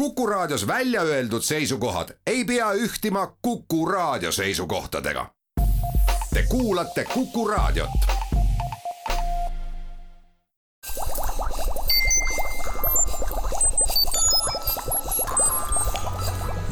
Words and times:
Kuku 0.00 0.26
Raadios 0.26 0.66
välja 0.66 1.02
öeldud 1.02 1.42
seisukohad 1.42 2.08
ei 2.26 2.44
pea 2.44 2.72
ühtima 2.72 3.36
Kuku 3.42 3.86
Raadio 3.86 4.32
seisukohtadega. 4.32 5.26
Te 6.34 6.42
kuulate 6.48 7.04
Kuku 7.04 7.48
Raadiot. 7.48 7.90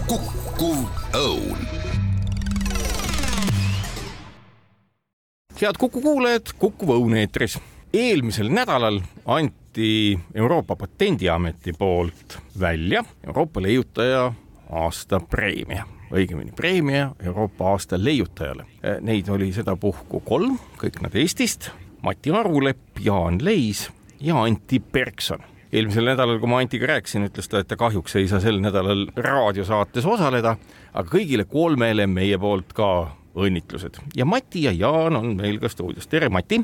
kukkuv 0.06 0.78
õun 1.14 1.58
head 5.60 5.74
Kuku 5.78 6.00
kuulajad, 6.00 6.42
Kuku 6.58 6.86
Õun 6.86 7.16
eetris. 7.16 7.58
eelmisel 7.92 8.48
nädalal 8.48 9.00
anti 9.26 9.67
Euroopa 10.34 10.76
Patendiameti 10.76 11.72
poolt 11.78 12.38
välja 12.60 13.04
Euroopa 13.26 13.62
leiutaja 13.62 14.32
aasta 14.70 15.20
preemia, 15.20 15.84
õigemini 16.10 16.52
preemia 16.56 17.10
Euroopa 17.22 17.70
aasta 17.72 17.98
leiutajale. 18.00 18.66
Neid 19.00 19.28
oli 19.28 19.52
sedapuhku 19.52 20.20
kolm, 20.26 20.58
kõik 20.80 20.98
nad 21.04 21.14
Eestist, 21.14 21.70
Mati 22.02 22.34
Arulepp, 22.34 22.98
Jaan 23.04 23.38
Leis 23.44 23.88
ja 24.20 24.42
Anti 24.42 24.80
Perkson 24.80 25.44
eelmisel 25.72 26.08
nädalal, 26.08 26.38
kui 26.40 26.50
ma 26.50 26.60
Antiga 26.62 26.88
rääkisin, 26.88 27.26
ütles 27.28 27.48
ta, 27.50 27.62
et 27.62 27.68
ta 27.68 27.76
kahjuks 27.76 28.16
ei 28.16 28.28
saa 28.30 28.40
sel 28.40 28.60
nädalal 28.64 29.06
raadiosaates 29.16 30.06
osaleda, 30.08 30.56
aga 30.92 31.10
kõigile 31.12 31.44
kolmele 31.48 32.06
meie 32.10 32.38
poolt 32.40 32.72
ka 32.76 32.88
õnnitlused 33.38 34.00
ja 34.16 34.26
Mati 34.26 34.64
ja 34.66 34.72
Jaan 34.74 35.18
on 35.18 35.34
meil 35.38 35.60
ka 35.62 35.70
stuudios, 35.72 36.08
tere 36.08 36.28
Mati. 36.32 36.62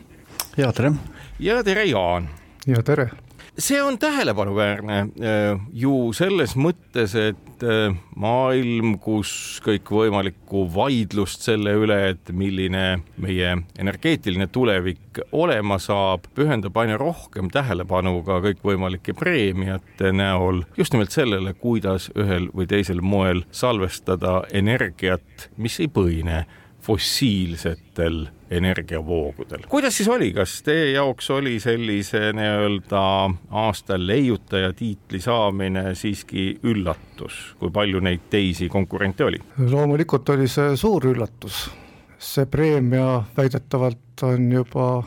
ja 0.57 0.73
tere. 0.73 0.93
ja 1.39 1.63
tere 1.65 1.85
Jaan. 1.91 2.29
Ja 2.67 2.83
tere. 2.83 3.11
see 3.59 3.83
on 3.83 3.99
tähelepanuväärne 3.99 4.99
äh, 5.01 5.61
ju 5.73 6.13
selles 6.13 6.57
mõttes, 6.57 7.13
et 7.15 7.63
äh, 7.63 7.95
maailm, 8.17 8.97
kus 8.99 9.61
kõikvõimalikku 9.63 10.65
vaidlust 10.75 11.45
selle 11.47 11.77
üle, 11.79 11.99
et 12.15 12.33
milline 12.35 13.05
meie 13.21 13.53
energeetiline 13.79 14.49
tulevik 14.51 15.21
olema 15.33 15.79
saab, 15.79 16.27
pühendab 16.35 16.77
aina 16.83 16.99
rohkem 16.99 17.53
tähelepanu 17.53 18.17
ka 18.27 18.41
kõikvõimalike 18.49 19.15
preemiate 19.19 20.11
näol 20.13 20.65
just 20.79 20.97
nimelt 20.97 21.15
sellele, 21.15 21.55
kuidas 21.55 22.11
ühel 22.19 22.51
või 22.57 22.67
teisel 22.71 23.05
moel 23.05 23.45
salvestada 23.53 24.43
energiat, 24.53 25.51
mis 25.57 25.79
ei 25.85 25.93
põhine 25.93 26.47
fossiilsetel 26.85 28.27
energiavoogudel. 28.57 29.67
kuidas 29.69 29.97
siis 29.97 30.09
oli, 30.09 30.33
kas 30.33 30.63
teie 30.63 30.91
jaoks 30.93 31.31
oli 31.31 31.59
sellise 31.61 32.33
nii-öelda 32.33 33.05
aasta 33.51 33.99
leiutaja 33.99 34.73
tiitli 34.73 35.21
saamine 35.21 35.95
siiski 35.95 36.59
üllatus, 36.63 37.55
kui 37.59 37.71
palju 37.71 38.01
neid 38.01 38.29
teisi 38.31 38.69
konkurente 38.69 39.25
oli? 39.25 39.41
loomulikult 39.71 40.29
oli 40.37 40.49
see 40.49 40.77
suur 40.77 41.07
üllatus. 41.15 41.67
see 42.19 42.47
preemia 42.47 43.23
väidetavalt 43.37 44.23
on 44.23 44.53
juba 44.53 45.03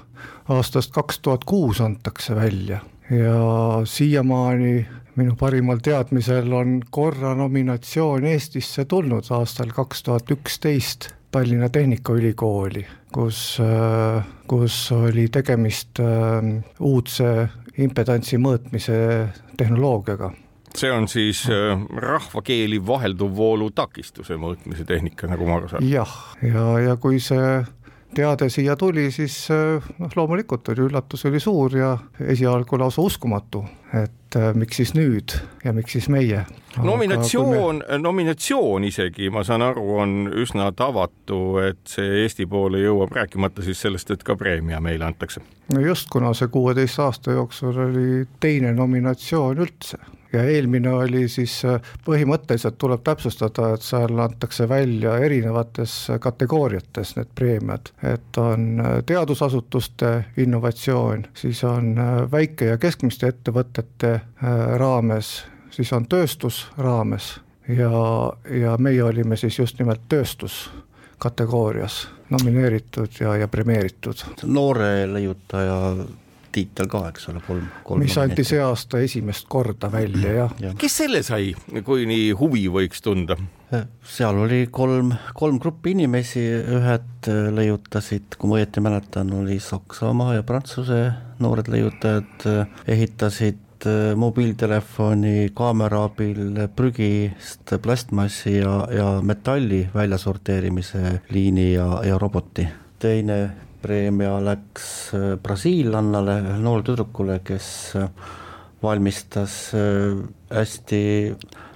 aastast 0.50 0.94
kaks 0.94 1.20
tuhat 1.20 1.44
kuus 1.44 1.81
antakse 1.81 2.36
välja 2.36 2.80
ja 3.09 3.81
siiamaani 3.84 4.86
minu 5.16 5.36
parimal 5.36 5.80
teadmisel 5.84 6.52
on 6.53 6.81
korra 6.92 7.34
nominatsioon 7.36 8.25
Eestisse 8.25 8.86
tulnud 8.86 9.31
aastal 9.34 9.72
kaks 9.75 10.03
tuhat 10.03 10.31
üksteist 10.31 11.09
Tallinna 11.31 11.70
Tehnikaülikooli, 11.70 12.86
kus, 13.17 13.59
äh, 13.63 14.25
kus 14.47 14.91
oli 14.93 15.27
tegemist 15.33 16.01
äh, 16.03 16.51
uudse 16.79 17.31
impedantsi 17.81 18.37
mõõtmise 18.41 18.97
tehnoloogiaga 19.57 20.31
see 20.77 20.91
on 20.93 21.07
siis 21.09 21.45
äh, 21.49 21.73
rahvakeeli 22.03 22.79
vahelduvvoolu 22.85 23.71
takistuse 23.75 24.38
mõõtmise 24.38 24.85
tehnika, 24.85 25.29
nagu 25.31 25.47
ma 25.47 25.57
aru 25.57 25.71
saan. 25.71 25.88
jah, 25.89 26.13
ja, 26.43 26.53
ja, 26.53 26.67
ja 26.91 26.95
kui 27.01 27.19
see 27.23 27.49
teade 28.17 28.49
siia 28.49 28.75
tuli, 28.79 29.09
siis 29.13 29.35
noh, 30.00 30.13
loomulikult 30.16 30.72
oli 30.73 30.88
üllatus 30.88 31.25
oli 31.29 31.39
suur 31.41 31.75
ja 31.78 31.91
esialgu 32.19 32.79
lausa 32.81 33.03
uskumatu, 33.05 33.63
et 33.94 34.38
äh, 34.39 34.50
miks 34.57 34.79
siis 34.81 34.94
nüüd 34.97 35.35
ja 35.63 35.73
miks 35.75 35.94
siis 35.97 36.09
meie. 36.09 36.44
nominatsioon 36.81 37.83
me..., 37.83 38.00
nominatsioon 38.01 38.88
isegi, 38.89 39.29
ma 39.33 39.44
saan 39.47 39.66
aru, 39.66 39.85
on 40.01 40.17
üsna 40.33 40.72
tavatu, 40.77 41.59
et 41.63 41.83
see 41.89 42.23
Eesti 42.23 42.50
poole 42.50 42.81
jõuab, 42.81 43.13
rääkimata 43.19 43.66
siis 43.66 43.81
sellest, 43.85 44.11
et 44.11 44.25
ka 44.25 44.35
preemia 44.39 44.81
meile 44.81 45.06
antakse. 45.07 45.44
no 45.73 45.81
just, 45.85 46.09
kuna 46.11 46.33
see 46.38 46.50
kuueteist 46.53 47.00
aasta 47.06 47.38
jooksul 47.38 47.81
oli 47.88 48.27
teine 48.41 48.73
nominatsioon 48.73 49.66
üldse 49.66 50.01
ja 50.33 50.43
eelmine 50.43 50.89
oli 50.93 51.27
siis 51.27 51.65
äh, 51.65 51.81
põhimõtteliselt 52.05 52.77
tuleb 52.77 53.03
täpsustada, 53.03 53.73
et 53.73 53.85
seal 53.85 54.19
antakse 54.19 54.69
välja 54.69 55.17
erinevates 55.23 55.95
kategooriates 56.19 57.15
need 57.15 57.31
preemiad, 57.35 57.91
et 58.03 58.41
on 58.41 58.79
äh, 58.79 58.97
teadusasutuste 59.05 60.13
innovatsioon, 60.38 61.27
siis 61.33 61.63
on 61.63 61.97
äh, 61.97 62.31
väike- 62.31 62.73
ja 62.73 62.77
keskmiste 62.77 63.27
ettevõtete 63.27 64.19
raames, 64.77 65.45
siis 65.71 65.91
on 65.93 66.05
tööstus 66.09 66.67
raames 66.77 67.38
ja, 67.67 67.91
ja 68.59 68.77
meie 68.77 69.03
olime 69.03 69.38
siis 69.38 69.59
just 69.59 69.79
nimelt 69.79 70.01
tööstus 70.09 70.67
kategoorias 71.17 72.07
nomineeritud 72.29 73.19
ja, 73.19 73.35
ja 73.38 73.47
premeeritud. 73.47 74.23
noore 74.44 75.07
leiutaja 75.13 75.95
tiitel 76.56 76.90
ka, 76.91 77.03
eks 77.12 77.30
ole, 77.31 77.41
kolm, 77.47 77.68
kolm. 77.84 78.03
mis 78.03 78.18
anti 78.22 78.46
see 78.47 78.62
aasta 78.63 79.02
esimest 79.03 79.47
korda 79.52 79.91
välja, 79.91 80.34
jah 80.41 80.58
ja.. 80.62 80.74
kes 80.80 80.97
selle 81.03 81.24
sai, 81.25 81.53
kui 81.85 82.08
nii 82.09 82.31
huvi 82.40 82.68
võiks 82.72 83.03
tunda? 83.03 83.38
seal 84.08 84.38
oli 84.46 84.62
kolm, 84.72 85.12
kolm 85.36 85.59
gruppi 85.59 85.91
inimesi, 85.91 86.44
ühed 86.78 87.28
leiutasid, 87.52 88.38
kui 88.40 88.52
ma 88.52 88.62
õieti 88.62 88.84
mäletan, 88.84 89.34
oli 89.36 89.59
Saksamaa 89.59 90.38
ja 90.38 90.46
Prantsuse 90.47 91.02
noored 91.44 91.68
leiutajad, 91.72 92.47
ehitasid 92.88 93.66
mobiiltelefoni 94.18 95.52
kaamera 95.56 96.06
abil 96.07 96.63
prügist 96.75 97.75
plastmassi 97.84 98.57
ja, 98.57 98.74
ja 98.90 99.09
metalli 99.22 99.84
väljasorteerimise 99.94 101.22
liini 101.30 101.74
ja, 101.74 102.02
ja 102.07 102.18
roboti. 102.18 102.68
teine 103.00 103.66
preemia 103.81 104.38
läks 104.43 104.88
äh, 105.13 105.35
brasiillannale, 105.43 106.39
noor 106.63 106.83
tüdrukule, 106.85 107.39
kes 107.45 107.69
äh, 107.95 108.09
valmistas 108.83 109.73
äh, 109.77 110.17
hästi 110.53 111.01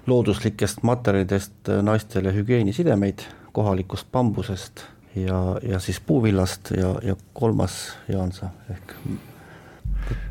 looduslikest 0.08 0.82
materjalidest 0.84 1.70
naistele 1.86 2.34
hügieenisidemeid 2.34 3.26
kohalikust 3.54 4.08
bambusest 4.12 4.86
ja, 5.16 5.60
ja 5.62 5.80
siis 5.80 6.00
puuvillast 6.00 6.72
ja, 6.78 6.96
ja 7.04 7.16
kolmas 7.34 7.94
Jaansa 8.08 8.50
ehk 8.72 8.96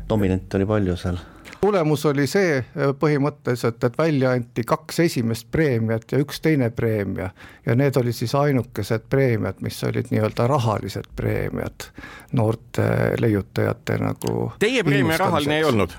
dominante 0.09 0.59
oli 0.59 0.67
palju 0.67 0.97
seal 0.99 1.21
tulemus 1.61 2.05
oli 2.05 2.25
see 2.27 2.57
äh, 2.57 2.91
põhimõtteliselt, 2.99 3.83
et 3.85 3.97
välja 3.97 4.33
anti 4.35 4.63
kaks 4.67 4.99
esimest 5.05 5.47
preemiat 5.53 6.11
ja 6.11 6.19
üks 6.21 6.41
teine 6.41 6.71
preemia 6.73 7.29
ja 7.65 7.75
need 7.77 7.97
olid 8.01 8.17
siis 8.17 8.33
ainukesed 8.35 9.05
preemiad, 9.09 9.61
mis 9.61 9.77
olid 9.85 10.09
nii-öelda 10.11 10.47
rahalised 10.49 11.11
preemiad 11.15 11.89
noorte 12.37 12.87
leiutajate 13.21 13.99
nagu. 14.01 14.51
Teie 14.59 14.83
preemia 14.83 15.19
rahaline 15.21 15.59
ei 15.61 15.67
olnud? 15.69 15.97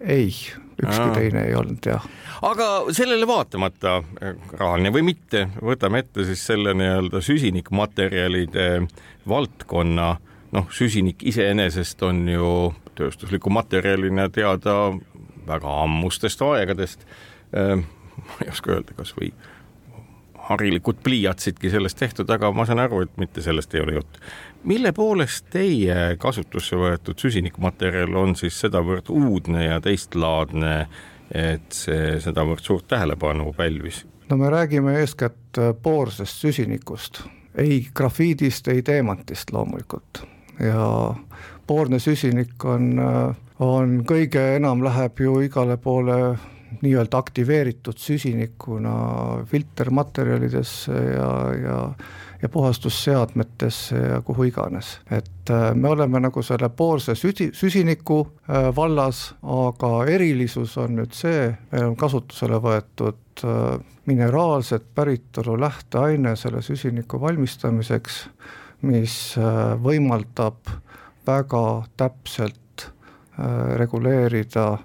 ei, 0.00 0.28
ükski 0.82 1.02
Aa. 1.02 1.14
teine 1.14 1.40
ei 1.48 1.54
olnud 1.58 1.86
jah. 1.86 2.04
aga 2.42 2.68
sellele 2.94 3.26
vaatamata, 3.26 3.98
äh, 4.22 4.36
rahaline 4.60 4.92
või 4.94 5.08
mitte, 5.10 5.48
võtame 5.64 6.04
ette 6.04 6.28
siis 6.28 6.44
selle 6.52 6.76
nii-öelda 6.76 7.24
süsinikmaterjalide 7.24 8.70
valdkonna 9.28 10.16
noh, 10.52 10.66
süsinik 10.72 11.22
iseenesest 11.28 12.02
on 12.02 12.24
ju 12.28 12.48
tööstusliku 12.98 13.50
materjalina 13.50 14.28
teada 14.32 14.74
väga 15.48 15.76
ammustest 15.84 16.42
aegadest. 16.42 17.06
Ehm, 17.56 17.86
ma 18.24 18.42
ei 18.44 18.52
oska 18.52 18.76
öelda, 18.76 18.96
kasvõi 18.98 19.32
harilikud 20.48 21.02
pliiatsidki 21.04 21.70
sellest 21.70 21.98
tehtud, 22.00 22.30
aga 22.32 22.50
ma 22.56 22.64
saan 22.68 22.80
aru, 22.80 23.02
et 23.04 23.16
mitte 23.20 23.44
sellest 23.44 23.74
ei 23.74 23.82
ole 23.84 23.98
jutt. 23.98 24.20
mille 24.64 24.92
poolest 24.92 25.50
teie 25.52 26.16
kasutusse 26.18 26.76
võetud 26.76 27.20
süsinikmaterjal 27.20 28.16
on 28.16 28.34
siis 28.36 28.56
sedavõrd 28.60 29.10
uudne 29.12 29.64
ja 29.64 29.80
teistlaadne, 29.80 30.88
et 31.30 31.68
see 31.72 32.16
sedavõrd 32.24 32.64
suurt 32.64 32.88
tähelepanu 32.88 33.52
pälvis? 33.52 34.06
no 34.30 34.36
me 34.36 34.50
räägime 34.50 34.96
eeskätt 35.00 35.60
poorsest 35.82 36.40
süsinikust, 36.40 37.22
ei 37.54 37.86
grafiidist, 37.94 38.68
ei 38.68 38.82
teemantist 38.82 39.52
loomulikult 39.52 40.24
ja 40.60 41.14
poorne 41.66 41.98
süsinik 42.00 42.64
on, 42.64 42.94
on 43.58 43.98
kõige 44.08 44.44
enam 44.56 44.84
läheb 44.84 45.20
ju 45.20 45.40
igale 45.44 45.76
poole 45.76 46.18
nii-öelda 46.82 47.18
aktiveeritud 47.18 47.98
süsinikuna 47.98 48.94
filtermaterjalidesse 49.50 50.92
ja, 50.92 51.30
ja 51.56 51.78
ja 52.42 52.48
puhastusseadmetesse 52.48 53.96
ja 53.96 54.20
kuhu 54.20 54.42
iganes. 54.42 55.00
et 55.10 55.50
äh, 55.50 55.74
me 55.74 55.88
oleme 55.88 56.20
nagu 56.20 56.42
selle 56.42 56.68
poolse 56.68 57.14
süsi, 57.14 57.50
süsiniku 57.52 58.20
äh, 58.26 58.76
vallas, 58.76 59.34
aga 59.42 60.04
erilisus 60.06 60.76
on 60.78 60.96
nüüd 61.00 61.14
see, 61.14 61.48
meil 61.72 61.90
on 61.90 61.96
kasutusele 61.96 62.60
võetud 62.62 63.44
äh, 63.44 63.80
mineraalset 64.06 64.86
päritolu 64.94 65.58
lähteaine 65.60 66.36
selle 66.36 66.62
süsiniku 66.62 67.20
valmistamiseks, 67.20 68.28
mis 68.82 69.14
võimaldab 69.82 70.70
väga 71.26 71.64
täpselt 71.96 72.90
reguleerida 73.78 74.78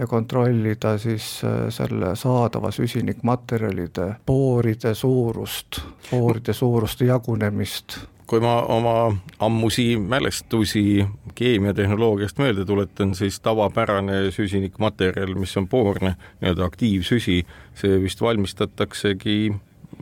ja 0.00 0.06
kontrollida 0.06 0.98
siis 0.98 1.42
äh, 1.44 1.68
selle 1.68 2.16
saadava 2.16 2.70
süsinikmaterjalide 2.70 4.14
booride 4.26 4.94
suurust, 4.94 5.80
booride 6.10 6.52
suuruste 6.52 7.04
jagunemist. 7.04 7.98
Kui 8.26 8.40
ma 8.40 8.60
oma 8.62 9.10
ammusi 9.42 9.96
mälestusi 9.98 11.06
keemiatehnoloogiast 11.34 12.38
meelde 12.38 12.64
tuletan, 12.64 13.14
siis 13.14 13.40
tavapärane 13.40 14.30
süsinikmaterjal, 14.30 15.34
mis 15.34 15.56
on 15.56 15.66
boorne, 15.68 16.14
nii-öelda 16.40 16.64
aktiivsüsi, 16.64 17.40
see 17.74 17.98
vist 18.02 18.22
valmistataksegi 18.22 19.50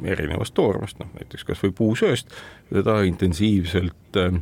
erinevast 0.05 0.55
toormest, 0.55 0.99
noh 1.00 1.11
näiteks 1.17 1.45
kas 1.49 1.62
või 1.62 1.73
puusööst, 1.79 2.35
seda 2.73 3.00
intensiivselt 3.09 4.19
äh, 4.21 4.41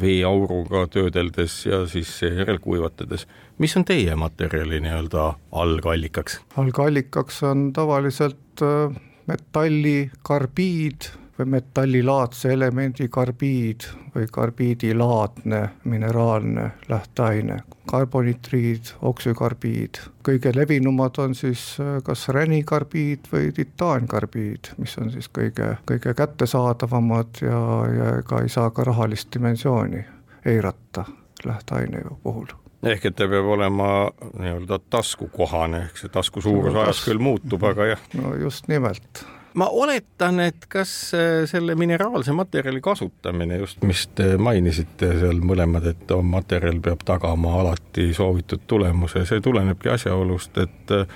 veeauruga 0.00 0.86
töödeldes 0.92 1.58
ja 1.66 1.84
siis 1.90 2.12
seejärel 2.18 2.58
kuivatades. 2.62 3.26
mis 3.58 3.76
on 3.76 3.84
teie 3.84 4.16
materjali 4.16 4.80
nii-öelda 4.80 5.34
algallikaks? 5.52 6.40
algallikaks 6.56 7.42
on 7.42 7.72
tavaliselt 7.72 8.62
äh, 8.62 8.96
metallikarbiid 9.26 11.10
või 11.38 11.46
metallilaadse 11.46 12.52
elemendi 12.52 13.08
karbiid 13.08 13.86
või 14.14 14.26
karbiidilaadne 14.32 15.68
mineraalne 15.84 16.70
lähteaine, 16.88 17.58
karbonitriid, 17.90 18.92
oksükarbiid. 19.02 20.00
kõige 20.24 20.52
levinumad 20.56 21.18
on 21.18 21.34
siis 21.34 21.76
äh, 21.80 22.02
kas 22.02 22.28
ränikarbiid 22.28 23.28
või 23.32 23.52
titaankarbiid, 23.52 24.72
mis 24.78 24.98
on 24.98 25.10
siis 25.10 25.28
kõige, 25.28 25.76
kõige 25.86 26.14
kättesaadavamad 26.14 27.42
ja, 27.42 27.62
ja 27.98 28.18
ega 28.18 28.42
ei 28.42 28.48
saa 28.48 28.70
ka 28.70 28.84
rahalist 28.84 29.34
dimensiooni 29.34 30.04
eirata 30.44 31.04
lähteaine 31.44 32.02
puhul 32.22 32.46
ehk 32.86 33.06
et 33.08 33.16
ta 33.16 33.26
peab 33.28 33.46
olema 33.50 34.10
nii-öelda 34.38 34.78
taskukohane, 34.90 35.86
ehk 35.88 35.98
see 35.98 36.12
tasku 36.12 36.40
suurus 36.44 36.74
no, 36.74 36.84
ajas 36.84 37.02
küll 37.06 37.22
muutub, 37.22 37.64
aga 37.66 37.92
jah. 37.92 38.04
no 38.14 38.34
just 38.40 38.68
nimelt 38.68 39.24
ma 39.56 39.68
oletan, 39.72 40.40
et 40.40 40.66
kas 40.68 40.90
äh, 41.16 41.44
selle 41.48 41.74
mineraalse 41.74 42.32
materjali 42.36 42.80
kasutamine 42.84 43.56
just, 43.62 43.82
mis 43.88 44.06
te 44.14 44.34
mainisite 44.36 45.12
seal 45.20 45.40
mõlemad, 45.40 45.86
et 45.92 46.16
materjal 46.22 46.80
peab 46.84 47.04
tagama 47.08 47.56
alati 47.62 48.10
soovitud 48.16 48.66
tulemuse, 48.68 49.24
see 49.28 49.40
tulenebki 49.44 49.92
asjaolust, 49.94 50.58
et 50.60 50.96
äh, 50.96 51.06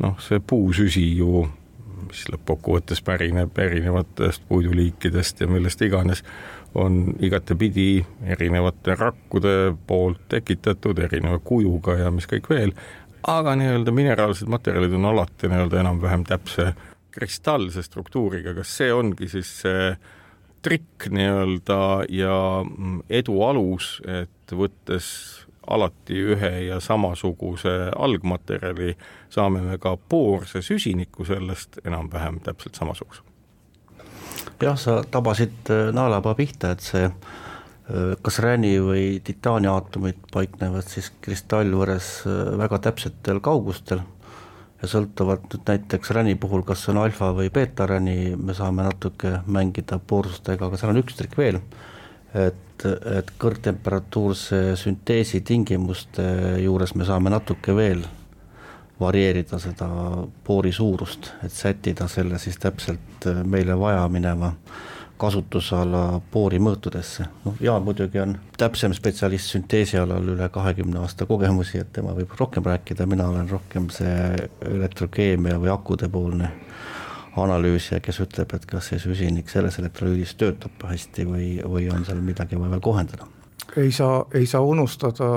noh, 0.00 0.16
see 0.24 0.40
puusüsi 0.40 1.04
ju, 1.18 1.44
mis 2.06 2.24
lõppkokkuvõttes 2.32 3.04
pärineb 3.04 3.58
erinevatest 3.60 4.46
puiduliikidest 4.48 5.44
ja 5.44 5.50
millest 5.50 5.82
iganes, 5.84 6.24
on 6.74 7.16
igatepidi 7.20 8.04
erinevate 8.30 8.94
rakkude 8.94 9.54
poolt 9.86 10.22
tekitatud 10.30 10.98
erineva 11.02 11.40
kujuga 11.44 11.96
ja 11.98 12.12
mis 12.14 12.28
kõik 12.30 12.46
veel, 12.50 12.72
aga 13.28 13.56
nii-öelda 13.58 13.92
mineraalsed 13.92 14.48
materjalid 14.48 14.94
on 14.96 15.10
alati 15.10 15.50
nii-öelda 15.50 15.80
enam-vähem 15.82 16.24
täpse 16.28 16.70
kristallse 17.10 17.82
struktuuriga, 17.82 18.54
kas 18.56 18.72
see 18.80 18.92
ongi 18.94 19.28
siis 19.30 19.52
see 19.64 19.92
trikk 20.62 21.08
nii-öelda 21.12 21.80
ja 22.12 22.34
mm, 22.64 23.02
edu 23.20 23.40
alus, 23.46 23.96
et 24.04 24.52
võttes 24.52 25.06
alati 25.70 26.18
ühe 26.32 26.50
ja 26.66 26.80
samasuguse 26.80 27.72
algmaterjali, 27.96 28.94
saame 29.30 29.62
me 29.64 29.78
ka 29.78 29.94
poorse 29.96 30.62
süsiniku 30.64 31.24
sellest 31.28 31.80
enam-vähem 31.84 32.40
täpselt 32.44 32.74
samasuguse. 32.74 33.22
jah, 34.60 34.76
sa 34.76 35.00
tabasid 35.10 35.70
äh, 35.72 35.88
naelapea 35.94 36.34
pihta, 36.36 36.72
et 36.74 36.84
see 36.84 37.04
äh, 37.06 38.16
kas 38.22 38.40
räni 38.44 38.74
või 38.84 39.04
titaani 39.24 39.70
aatomid 39.70 40.20
paiknevad 40.32 40.88
siis 40.88 41.12
kristallvõres 41.24 42.10
äh, 42.26 42.56
väga 42.60 42.80
täpsetel 42.88 43.40
kaugustel 43.40 44.02
ja 44.80 44.88
sõltuvalt 44.88 45.48
nüüd 45.52 45.68
näiteks 45.68 46.12
räni 46.16 46.36
puhul, 46.40 46.62
kas 46.66 46.86
on 46.92 47.00
alfa 47.02 47.30
või 47.36 47.50
beeta 47.52 47.86
räni, 47.90 48.34
me 48.36 48.56
saame 48.56 48.86
natuke 48.86 49.40
mängida 49.46 49.98
poorsustega, 49.98 50.66
aga 50.66 50.80
seal 50.80 50.94
on 50.94 51.02
üks 51.02 51.18
trikk 51.18 51.36
veel, 51.40 51.60
et, 52.34 52.86
et 52.86 53.34
kõrgtemperatuurse 53.40 54.62
sünteesi 54.80 55.42
tingimuste 55.46 56.24
juures 56.64 56.94
me 56.96 57.08
saame 57.08 57.32
natuke 57.32 57.76
veel 57.76 58.06
varieerida 59.00 59.58
seda 59.60 59.88
poori 60.44 60.72
suurust, 60.72 61.32
et 61.44 61.52
sättida 61.52 62.08
selle 62.08 62.38
siis 62.38 62.58
täpselt 62.60 63.28
meile 63.48 63.76
vaja 63.80 64.08
mineva 64.12 64.52
kasutusala 65.20 66.20
boorimõõtudesse. 66.32 67.26
noh, 67.44 67.58
Jaan 67.60 67.84
muidugi 67.84 68.20
on 68.22 68.36
täpsem 68.58 68.94
spetsialist 68.96 69.52
sünteesi 69.52 69.98
alal, 70.00 70.28
üle 70.34 70.48
kahekümne 70.52 71.02
aasta 71.02 71.26
kogemusi, 71.28 71.82
et 71.82 71.92
tema 71.92 72.14
võib 72.16 72.32
rohkem 72.38 72.64
rääkida, 72.64 73.06
mina 73.06 73.28
olen 73.28 73.50
rohkem 73.50 73.90
see 73.92 74.48
elektrokeemia 74.64 75.60
või 75.60 75.72
akude 75.74 76.08
poolne 76.08 76.50
analüüsija, 77.36 78.00
kes 78.02 78.20
ütleb, 78.24 78.54
et 78.56 78.66
kas 78.66 78.90
see 78.90 78.98
süsinik 79.02 79.52
selles 79.52 79.78
elektrolüüdis 79.78 80.34
töötab 80.40 80.82
hästi 80.88 81.28
või, 81.28 81.50
või 81.62 81.86
on 81.92 82.04
seal 82.08 82.22
midagi 82.24 82.58
vaja 82.58 82.74
veel 82.74 82.84
kohendada. 82.84 83.28
ei 83.76 83.92
saa, 83.92 84.24
ei 84.34 84.46
saa 84.46 84.60
unustada 84.66 85.28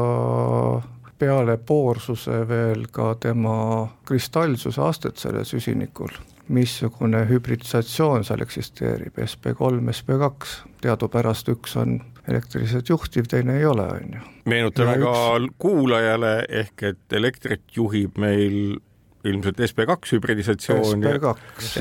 peale 1.20 1.58
poorsuse 1.58 2.48
veel 2.48 2.88
ka 2.92 3.16
tema 3.20 3.88
kristallsuse 4.06 4.82
astet 4.82 5.18
sellel 5.22 5.46
süsinikul 5.46 6.16
missugune 6.52 7.24
hübridisatsioon 7.30 8.26
seal 8.28 8.44
eksisteerib, 8.44 9.18
SB3, 9.26 9.80
SB2, 9.94 10.56
teadupärast 10.84 11.50
üks 11.54 11.78
on 11.80 12.02
elektriliselt 12.28 12.90
juhtiv, 12.90 13.28
teine 13.32 13.58
ei 13.60 13.66
ole, 13.66 13.86
on 13.98 14.18
ju. 14.18 14.24
meenutame 14.52 14.98
ka 15.02 15.14
üks... 15.40 15.56
kuulajale 15.60 16.34
ehk 16.50 16.84
et 16.92 17.16
elektrit 17.20 17.64
juhib 17.76 18.20
meil 18.20 18.78
ilmselt 19.24 19.60
SB2 19.60 20.16
hübridisatsioon 20.18 21.04
SB2. 21.04 21.34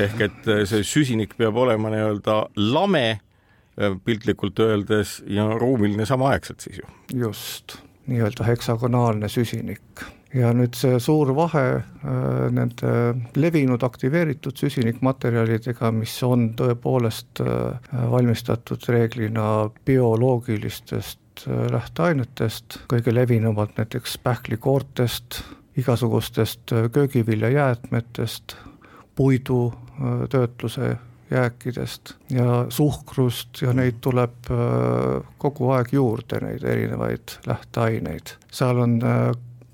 ehk 0.07 0.25
et 0.29 0.51
see 0.71 0.87
süsinik 0.87 1.35
peab 1.39 1.59
olema 1.59 1.91
nii-öelda 1.91 2.39
lame 2.71 3.07
piltlikult 4.05 4.59
öeldes 4.59 5.17
ja 5.27 5.47
ruumiline 5.59 6.05
samaaegselt 6.05 6.63
siis 6.63 6.79
ju. 6.79 6.91
just, 7.25 7.77
nii-öelda 8.07 8.47
heksagonaalne 8.47 9.29
süsinik 9.29 10.05
ja 10.33 10.51
nüüd 10.55 10.75
see 10.77 10.97
suur 11.01 11.31
vahe 11.37 11.65
äh, 11.77 11.83
nende 12.53 12.93
levinud 13.37 13.83
aktiveeritud 13.85 14.57
süsinikmaterjalidega, 14.57 15.91
mis 15.95 16.15
on 16.25 16.51
tõepoolest 16.57 17.43
äh, 17.43 17.93
valmistatud 18.11 18.85
reeglina 18.89 19.69
bioloogilistest 19.85 21.45
äh, 21.47 21.65
lähteainetest, 21.73 22.81
kõige 22.91 23.13
levinumad 23.13 23.77
näiteks 23.77 24.17
pähklikoortest, 24.25 25.43
igasugustest 25.77 26.73
köögiviljajäätmetest, 26.93 28.55
puidutöötluse 29.15 30.95
jääkidest 31.33 32.13
ja 32.29 32.65
suhkrust 32.69 33.61
ja 33.61 33.73
neid 33.73 33.97
tuleb 34.05 34.51
kogu 35.41 35.71
aeg 35.73 35.89
juurde, 35.95 36.37
neid 36.45 36.65
erinevaid 36.67 37.39
lähteaineid. 37.49 38.35
seal 38.53 38.83
on 38.85 38.99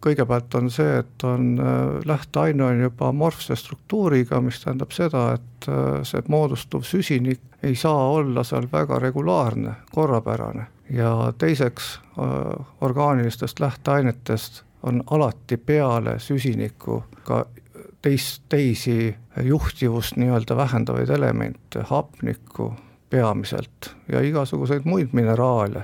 kõigepealt 0.01 0.55
on 0.55 0.69
see, 0.71 0.99
et 1.01 1.23
on 1.27 1.59
äh, 1.59 1.99
lähteaine 2.05 2.63
on 2.63 2.81
juba 2.81 3.09
amorfse 3.11 3.55
struktuuriga, 3.55 4.41
mis 4.41 4.61
tähendab 4.63 4.91
seda, 4.95 5.25
et 5.35 5.69
äh, 5.69 5.99
see 6.07 6.23
moodustuv 6.27 6.83
süsinik 6.87 7.41
ei 7.63 7.75
saa 7.75 8.09
olla 8.11 8.43
seal 8.43 8.69
väga 8.71 8.99
regulaarne, 8.99 9.73
korrapärane. 9.91 10.67
Ja 10.89 11.33
teiseks 11.37 11.99
äh, 11.99 12.65
orgaanilistest 12.81 13.59
lähteainetest 13.59 14.63
on 14.83 15.03
alati 15.11 15.57
peale 15.57 16.19
süsiniku 16.19 17.03
ka 17.23 17.45
teist, 18.01 18.43
teisi 18.49 19.15
juhtivust 19.43 20.15
nii-öelda 20.15 20.55
vähendavaid 20.57 21.09
elemente, 21.09 21.83
hapnikku 21.89 22.73
peamiselt 23.09 23.95
ja 24.11 24.21
igasuguseid 24.21 24.85
muid 24.85 25.09
mineraale 25.11 25.83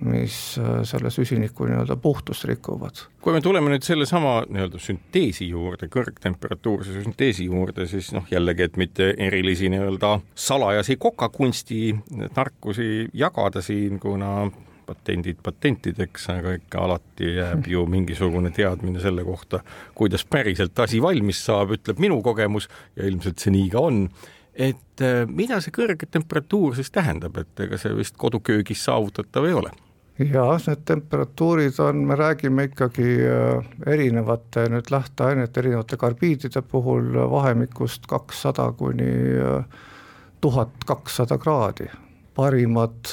mis 0.00 0.58
äh, 0.58 0.82
selle 0.88 1.10
süsiniku 1.10 1.68
nii-öelda 1.68 1.96
puhtust 1.96 2.44
rikuvad. 2.44 3.04
kui 3.20 3.32
me 3.32 3.40
tuleme 3.40 3.70
nüüd 3.72 3.86
sellesama 3.86 4.42
nii-öelda 4.48 4.80
sünteesi 4.82 5.48
juurde, 5.48 5.88
kõrgtemperatuurse 5.92 6.98
sünteesi 6.98 7.46
juurde, 7.48 7.86
siis 7.90 8.12
noh, 8.16 8.26
jällegi, 8.30 8.68
et 8.68 8.76
mitte 8.80 9.14
erilisi 9.18 9.70
nii-öelda 9.72 10.18
salajasi 10.34 10.96
kokakunsti 11.00 11.80
tarkusi 12.34 13.08
jagada 13.14 13.62
siin, 13.64 14.00
kuna 14.02 14.50
patendid 14.86 15.40
patentideks, 15.42 16.28
aga 16.32 16.54
ikka 16.58 16.84
alati 16.84 17.34
jääb 17.38 17.68
ju 17.70 17.86
mingisugune 17.88 18.52
teadmine 18.54 19.00
selle 19.00 19.24
kohta, 19.24 19.62
kuidas 19.96 20.26
päriselt 20.28 20.78
asi 20.84 21.00
valmis 21.02 21.40
saab, 21.46 21.74
ütleb 21.78 22.02
minu 22.02 22.20
kogemus 22.24 22.68
ja 22.96 23.08
ilmselt 23.08 23.40
see 23.40 23.54
nii 23.54 23.70
ka 23.72 23.84
on 23.88 24.04
et 24.54 25.02
äh, 25.02 25.24
mida 25.26 25.58
see 25.62 25.74
kõrge 25.74 26.06
temperatuur 26.10 26.76
siis 26.78 26.92
tähendab, 26.94 27.36
et 27.40 27.66
ega 27.66 27.78
see 27.80 27.94
vist 27.96 28.16
koduköögis 28.20 28.84
saavutatav 28.86 29.48
ei 29.48 29.56
ole? 29.58 29.72
jaa, 30.14 30.58
need 30.66 30.84
temperatuurid 30.86 31.78
on, 31.82 32.04
me 32.06 32.14
räägime 32.14 32.68
ikkagi 32.70 33.16
äh, 33.26 33.66
erinevate 33.90 34.68
nüüd 34.70 34.92
lähteainete, 34.94 35.60
erinevate 35.60 35.98
karbiidide 35.98 36.62
puhul 36.62 37.18
vahemikust 37.30 38.06
kakssada 38.06 38.70
kuni 38.78 39.10
äh, 39.42 39.64
tuhat 40.40 40.86
kakssada 40.86 41.38
kraadi. 41.38 41.90
parimad, 42.34 43.06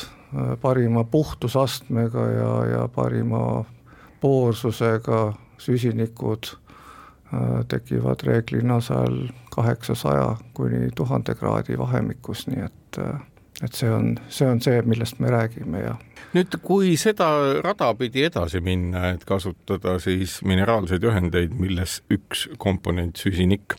parima 0.62 1.04
puhtusastmega 1.04 2.22
ja, 2.28 2.66
ja 2.66 2.88
parima 2.88 3.66
poorsusega 4.22 5.34
süsinikud 5.58 6.48
tekivad 7.72 8.24
reeglina 8.28 8.82
seal 8.84 9.28
kaheksasaja 9.56 10.36
kuni 10.54 10.90
tuhande 10.96 11.36
kraadi 11.40 11.78
vahemikus, 11.80 12.48
nii 12.52 12.66
et 12.66 13.00
äh, 13.00 13.20
et 13.62 13.78
see 13.78 13.90
on, 13.94 14.16
see 14.30 14.48
on 14.50 14.62
see, 14.64 14.82
millest 14.90 15.20
me 15.22 15.30
räägime 15.32 15.84
ja. 15.84 15.96
nüüd, 16.36 16.56
kui 16.66 16.96
seda 17.00 17.28
rada 17.62 17.92
pidi 17.98 18.26
edasi 18.26 18.62
minna, 18.64 19.12
et 19.16 19.26
kasutada 19.28 19.98
siis 20.02 20.40
mineraalseid 20.48 21.06
ühendeid, 21.06 21.54
milles 21.60 22.00
üks 22.14 22.48
komponent 22.62 23.22
süsinik, 23.22 23.78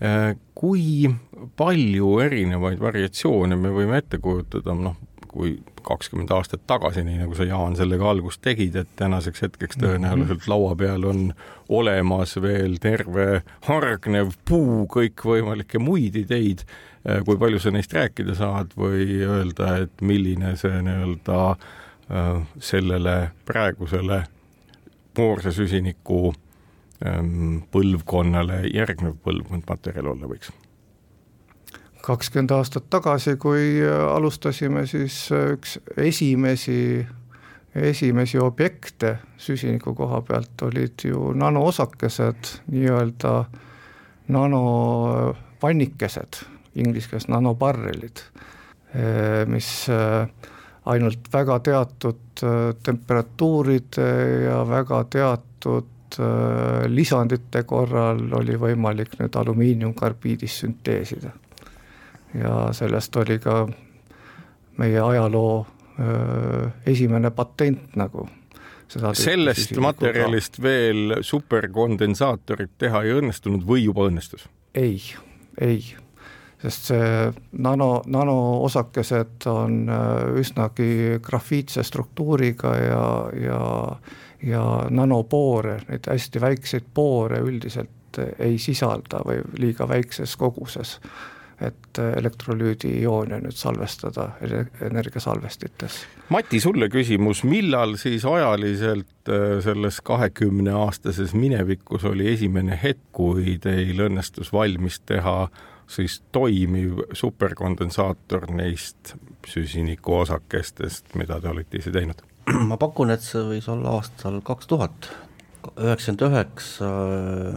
äh, 0.00 0.32
kui 0.58 1.10
palju 1.58 2.14
erinevaid 2.24 2.80
variatsioone 2.80 3.58
me 3.58 3.74
võime 3.74 4.00
ette 4.00 4.22
kujutada, 4.22 4.76
noh, 4.78 4.96
kui 5.28 5.58
kakskümmend 5.86 6.30
aastat 6.34 6.64
tagasi, 6.70 7.04
nii 7.06 7.20
nagu 7.22 7.36
sa, 7.38 7.46
Jaan, 7.48 7.76
sellega 7.78 8.08
algust 8.10 8.42
tegid, 8.44 8.76
et 8.78 8.88
tänaseks 8.96 9.44
hetkeks 9.46 9.80
tõenäoliselt 9.82 10.48
laua 10.50 10.76
peal 10.78 11.04
on 11.08 11.26
olemas 11.72 12.36
veel 12.42 12.78
terve 12.82 13.42
hargnev 13.68 14.34
puu 14.48 14.86
kõikvõimalikke 14.92 15.80
muid 15.82 16.16
ideid, 16.22 16.64
kui 17.26 17.38
palju 17.38 17.58
sa 17.62 17.72
neist 17.74 17.94
rääkida 17.96 18.36
saad 18.38 18.76
või 18.78 19.06
öelda, 19.26 19.76
et 19.86 20.04
milline 20.06 20.54
see 20.60 20.82
nii-öelda 20.86 21.38
äh, 21.50 22.42
sellele 22.62 23.16
praegusele 23.48 24.22
moorse 25.18 25.52
süsiniku 25.52 26.32
ähm, 27.06 27.62
põlvkonnale 27.72 28.62
järgnev 28.72 29.18
põlvkond 29.24 29.66
materjal 29.68 30.12
olla 30.14 30.30
võiks 30.30 30.52
kakskümmend 32.02 32.50
aastat 32.56 32.88
tagasi, 32.90 33.36
kui 33.40 33.80
äh, 33.82 34.14
alustasime, 34.14 34.86
siis 34.90 35.28
äh, 35.32 35.52
üks 35.56 35.78
esimesi, 35.96 37.06
esimesi 37.74 38.38
objekte 38.42 39.18
süsiniku 39.40 39.94
koha 39.98 40.20
pealt 40.26 40.62
olid 40.66 41.04
ju 41.06 41.32
nanoosakesed, 41.38 42.42
nii-öelda 42.72 43.34
nanovannikesed, 44.32 46.32
inglise 46.82 47.08
keeles 47.10 47.28
nanobarrelid, 47.30 48.18
äh, 48.96 49.42
mis 49.50 49.68
ainult 50.82 51.28
väga 51.30 51.60
teatud 51.62 52.40
temperatuuride 52.82 54.06
ja 54.48 54.56
väga 54.66 55.04
teatud 55.06 56.16
lisandite 56.90 57.62
korral 57.64 58.32
oli 58.36 58.56
võimalik 58.60 59.14
nüüd 59.20 59.36
alumiiniumkarbiidis 59.38 60.58
sünteesida 60.64 61.30
ja 62.34 62.68
sellest 62.72 63.16
oli 63.16 63.38
ka 63.38 63.66
meie 64.78 65.00
ajaloo 65.00 65.66
öö, 66.00 66.68
esimene 66.86 67.30
patent 67.30 67.96
nagu. 67.96 68.28
sellest 68.88 69.76
materjalist 69.76 70.56
ka. 70.56 70.62
veel 70.62 71.16
superkondensaatorit 71.20 72.70
teha 72.78 73.02
ei 73.02 73.12
õnnestunud 73.20 73.66
või 73.66 73.84
juba 73.84 74.08
õnnestus? 74.08 74.48
ei, 74.74 75.02
ei, 75.60 75.84
sest 76.62 76.92
see 76.92 77.32
nano, 77.52 78.02
nanoosakesed 78.06 79.46
on 79.46 79.86
üsnagi 80.40 81.18
grafiitse 81.22 81.82
struktuuriga 81.82 82.76
ja, 82.76 83.06
ja 83.40 83.62
ja 84.42 84.86
nanopoore, 84.90 85.76
neid 85.88 86.06
hästi 86.10 86.40
väikseid 86.40 86.88
poore 86.94 87.38
üldiselt 87.46 88.18
ei 88.38 88.58
sisalda 88.60 89.22
või 89.24 89.38
liiga 89.58 89.86
väikses 89.88 90.34
koguses 90.36 90.98
et 91.66 91.98
äh, 91.98 92.12
elektrolüüdijoone 92.18 93.38
nüüd 93.44 93.56
salvestada 93.56 94.30
energiasalvestites. 94.42 95.98
Mati, 96.32 96.60
sulle 96.60 96.88
küsimus, 96.92 97.42
millal 97.48 97.96
siis 98.00 98.24
ajaliselt 98.28 99.30
äh, 99.30 99.58
selles 99.64 100.00
kahekümneaastases 100.04 101.34
minevikus 101.38 102.06
oli 102.08 102.30
esimene 102.32 102.78
hetk, 102.82 103.04
kui 103.12 103.58
teil 103.62 104.06
õnnestus 104.08 104.52
valmis 104.52 105.00
teha 105.06 105.46
siis 105.92 106.20
toimiv 106.32 107.02
superkondensaator 107.12 108.48
neist 108.54 109.16
süsinikuosakestest, 109.48 111.14
mida 111.20 111.40
te 111.40 111.50
olite 111.52 111.82
ise 111.82 111.92
teinud? 111.94 112.22
ma 112.68 112.74
pakun, 112.80 113.12
et 113.14 113.22
see 113.22 113.42
võis 113.46 113.68
olla 113.70 113.98
aastal 114.00 114.40
kaks 114.42 114.66
tuhat 114.70 115.12
üheksakümmend 115.62 116.24
üheksa 116.26 116.88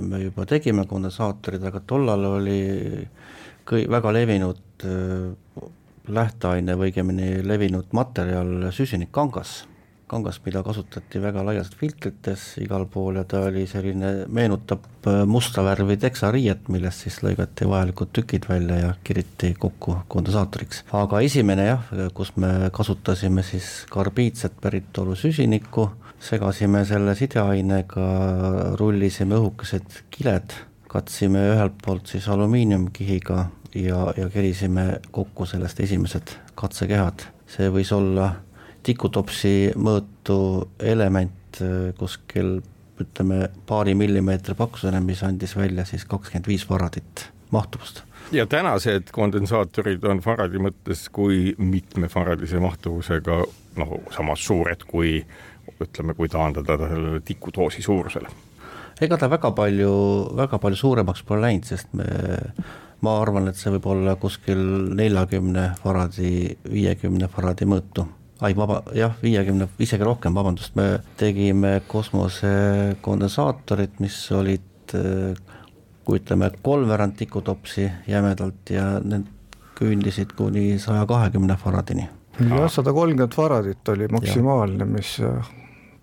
me 0.05 0.19
juba 0.21 0.45
tegime 0.49 0.85
kondensaatorid, 0.89 1.63
aga 1.65 1.81
tollal 1.87 2.27
oli 2.35 2.59
kõi-, 3.69 3.87
väga 3.91 4.13
levinud 4.15 4.85
äh, 4.85 5.69
lähteaine 6.07 6.75
või 6.77 6.91
õigemini 6.91 7.29
levinud 7.45 7.93
materjal 7.95 8.69
süsinikkangas, 8.75 9.63
kangas, 10.07 10.37
mida 10.45 10.61
kasutati 10.63 11.19
väga 11.21 11.41
laialdaselt 11.45 11.79
filtrites 11.79 12.43
igal 12.61 12.85
pool 12.91 13.17
ja 13.19 13.23
ta 13.27 13.41
oli 13.47 13.65
selline, 13.69 14.11
meenutab 14.29 15.07
musta 15.29 15.63
värvi 15.65 15.97
teksariiet, 16.01 16.69
millest 16.73 17.05
siis 17.05 17.21
lõigati 17.25 17.67
vajalikud 17.69 18.13
tükid 18.13 18.45
välja 18.49 18.77
ja 18.83 18.93
kiriti 19.03 19.53
kokku 19.59 19.97
kondensaatoriks. 20.07 20.83
aga 20.93 21.21
esimene 21.25 21.67
jah, 21.71 21.89
kus 22.13 22.35
me 22.37 22.69
kasutasime 22.73 23.43
siis 23.43 23.85
karbiidset 23.89 24.61
päritolu 24.61 25.17
süsinikku, 25.17 25.89
segasime 26.21 26.85
selle 26.85 27.15
sideainega, 27.17 28.07
rullisime 28.79 29.41
õhukesed 29.41 30.03
kiled 30.13 30.53
katsime 30.95 31.43
ühelt 31.51 31.77
poolt 31.83 32.07
siis 32.07 32.27
alumiiniumkihiga 32.31 33.45
ja, 33.75 34.01
ja 34.17 34.29
kerisime 34.31 34.85
kokku 35.11 35.45
sellest 35.45 35.79
esimesed 35.83 36.35
katsekehad. 36.55 37.27
see 37.45 37.67
võis 37.69 37.91
olla 37.93 38.31
tikutopsi 38.83 39.73
mõõtu 39.75 40.37
element 40.79 41.59
äh, 41.61 41.91
kuskil 41.99 42.57
ütleme 43.01 43.49
paari 43.67 43.95
millimeetri 43.95 44.55
paksusena, 44.55 45.01
mis 45.03 45.23
andis 45.27 45.55
välja 45.57 45.83
siis 45.85 46.05
kakskümmend 46.07 46.47
viis 46.47 46.63
faradit 46.67 47.27
mahtuvust. 47.51 48.03
ja 48.31 48.45
tänased 48.47 49.11
kondensaatorid 49.11 50.03
on 50.03 50.23
faradi 50.23 50.61
mõttes 50.63 51.09
kui 51.11 51.53
mitme 51.57 52.07
faradise 52.07 52.59
mahtuvusega, 52.59 53.43
noh, 53.81 53.93
samas 54.15 54.47
suured 54.47 54.87
kui 54.87 55.19
ütleme, 55.81 56.15
kui 56.15 56.31
taandada 56.31 56.79
sellele 56.87 57.19
tikutoosi 57.25 57.83
suurusele 57.83 58.31
ega 59.01 59.17
ta 59.19 59.27
väga 59.31 59.51
palju, 59.55 59.93
väga 60.37 60.57
palju 60.61 60.77
suuremaks 60.79 61.23
pole 61.27 61.41
läinud, 61.47 61.65
sest 61.67 61.87
me, 61.97 62.05
ma 63.03 63.11
arvan, 63.21 63.47
et 63.49 63.57
see 63.59 63.71
võib 63.75 63.85
olla 63.91 64.11
kuskil 64.19 64.61
neljakümne 64.95 65.63
faradi, 65.81 66.31
viiekümne 66.69 67.27
faradi 67.31 67.65
mõõtu. 67.69 68.01
Ai, 68.43 68.53
vaba, 68.55 68.81
jah, 68.95 69.13
viiekümne, 69.23 69.67
isegi 69.79 70.03
rohkem, 70.03 70.33
vabandust, 70.35 70.75
me 70.75 70.99
tegime 71.19 71.81
kosmosekondensaatorid, 71.87 73.91
mis 74.03 74.31
olid 74.35 74.61
kui 76.05 76.19
ütleme, 76.19 76.51
kolmveerand 76.61 77.15
tikutopsi 77.17 77.91
jämedalt 78.07 78.69
ja 78.69 78.99
need 79.01 79.25
küündisid 79.75 80.35
kuni 80.37 80.79
saja 80.79 81.05
kahekümne 81.09 81.57
faradini. 81.59 82.09
jah, 82.39 82.69
sada 82.71 82.93
kolmkümmend 82.93 83.33
faradit 83.35 83.89
oli 83.89 84.07
maksimaalne, 84.11 84.85
mis 84.85 85.19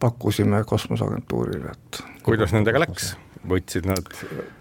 pakkusime 0.02 0.64
kosmoseagentuurile, 0.68 1.73
et 1.73 2.02
kuidas 2.26 2.54
nendega 2.54 2.82
läks, 2.82 3.12
võtsid 3.49 3.87
nad 3.90 4.09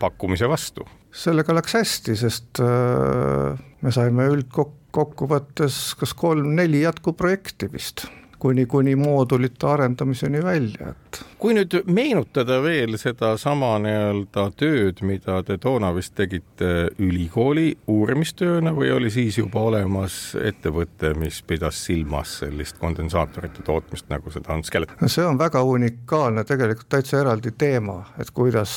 pakkumise 0.01 0.49
vastu? 0.51 0.85
sellega 1.11 1.55
läks 1.57 1.75
hästi, 1.75 2.15
sest 2.15 2.61
äh, 2.63 3.59
me 3.81 3.91
saime 3.91 4.29
üldkokkuvõttes 4.31 5.81
kas 5.99 6.13
kolm-neli 6.17 6.85
jätkuprojekti 6.85 7.71
vist, 7.73 8.05
kuni, 8.41 8.65
kuni 8.65 8.95
moodulite 8.95 9.67
arendamiseni 9.69 10.43
välja, 10.43 10.95
et 10.95 11.21
kui 11.41 11.55
nüüd 11.57 11.73
meenutada 11.89 12.59
veel 12.61 12.97
sedasama 13.01 13.75
nii-öelda 13.81 14.43
tööd, 14.57 15.01
mida 15.05 15.39
te 15.45 15.57
toona 15.61 15.89
vist 15.95 16.13
tegite 16.17 16.91
ülikooli 17.01 17.71
uurimistööna 17.89 18.73
või 18.77 18.91
oli 18.93 19.09
siis 19.13 19.39
juba 19.39 19.63
olemas 19.71 20.35
ettevõte, 20.37 21.15
mis 21.17 21.41
pidas 21.45 21.79
silmas 21.87 22.35
sellist 22.43 22.77
kondensaatorite 22.81 23.65
tootmist, 23.65 24.05
nagu 24.13 24.33
seda 24.33 24.53
on 24.53 24.65
Skeleton? 24.65 25.09
see 25.09 25.25
on 25.25 25.39
väga 25.41 25.63
unikaalne, 25.65 26.45
tegelikult 26.47 26.89
täitsa 26.93 27.21
eraldi 27.21 27.53
teema, 27.57 27.99
et 28.21 28.29
kuidas, 28.33 28.75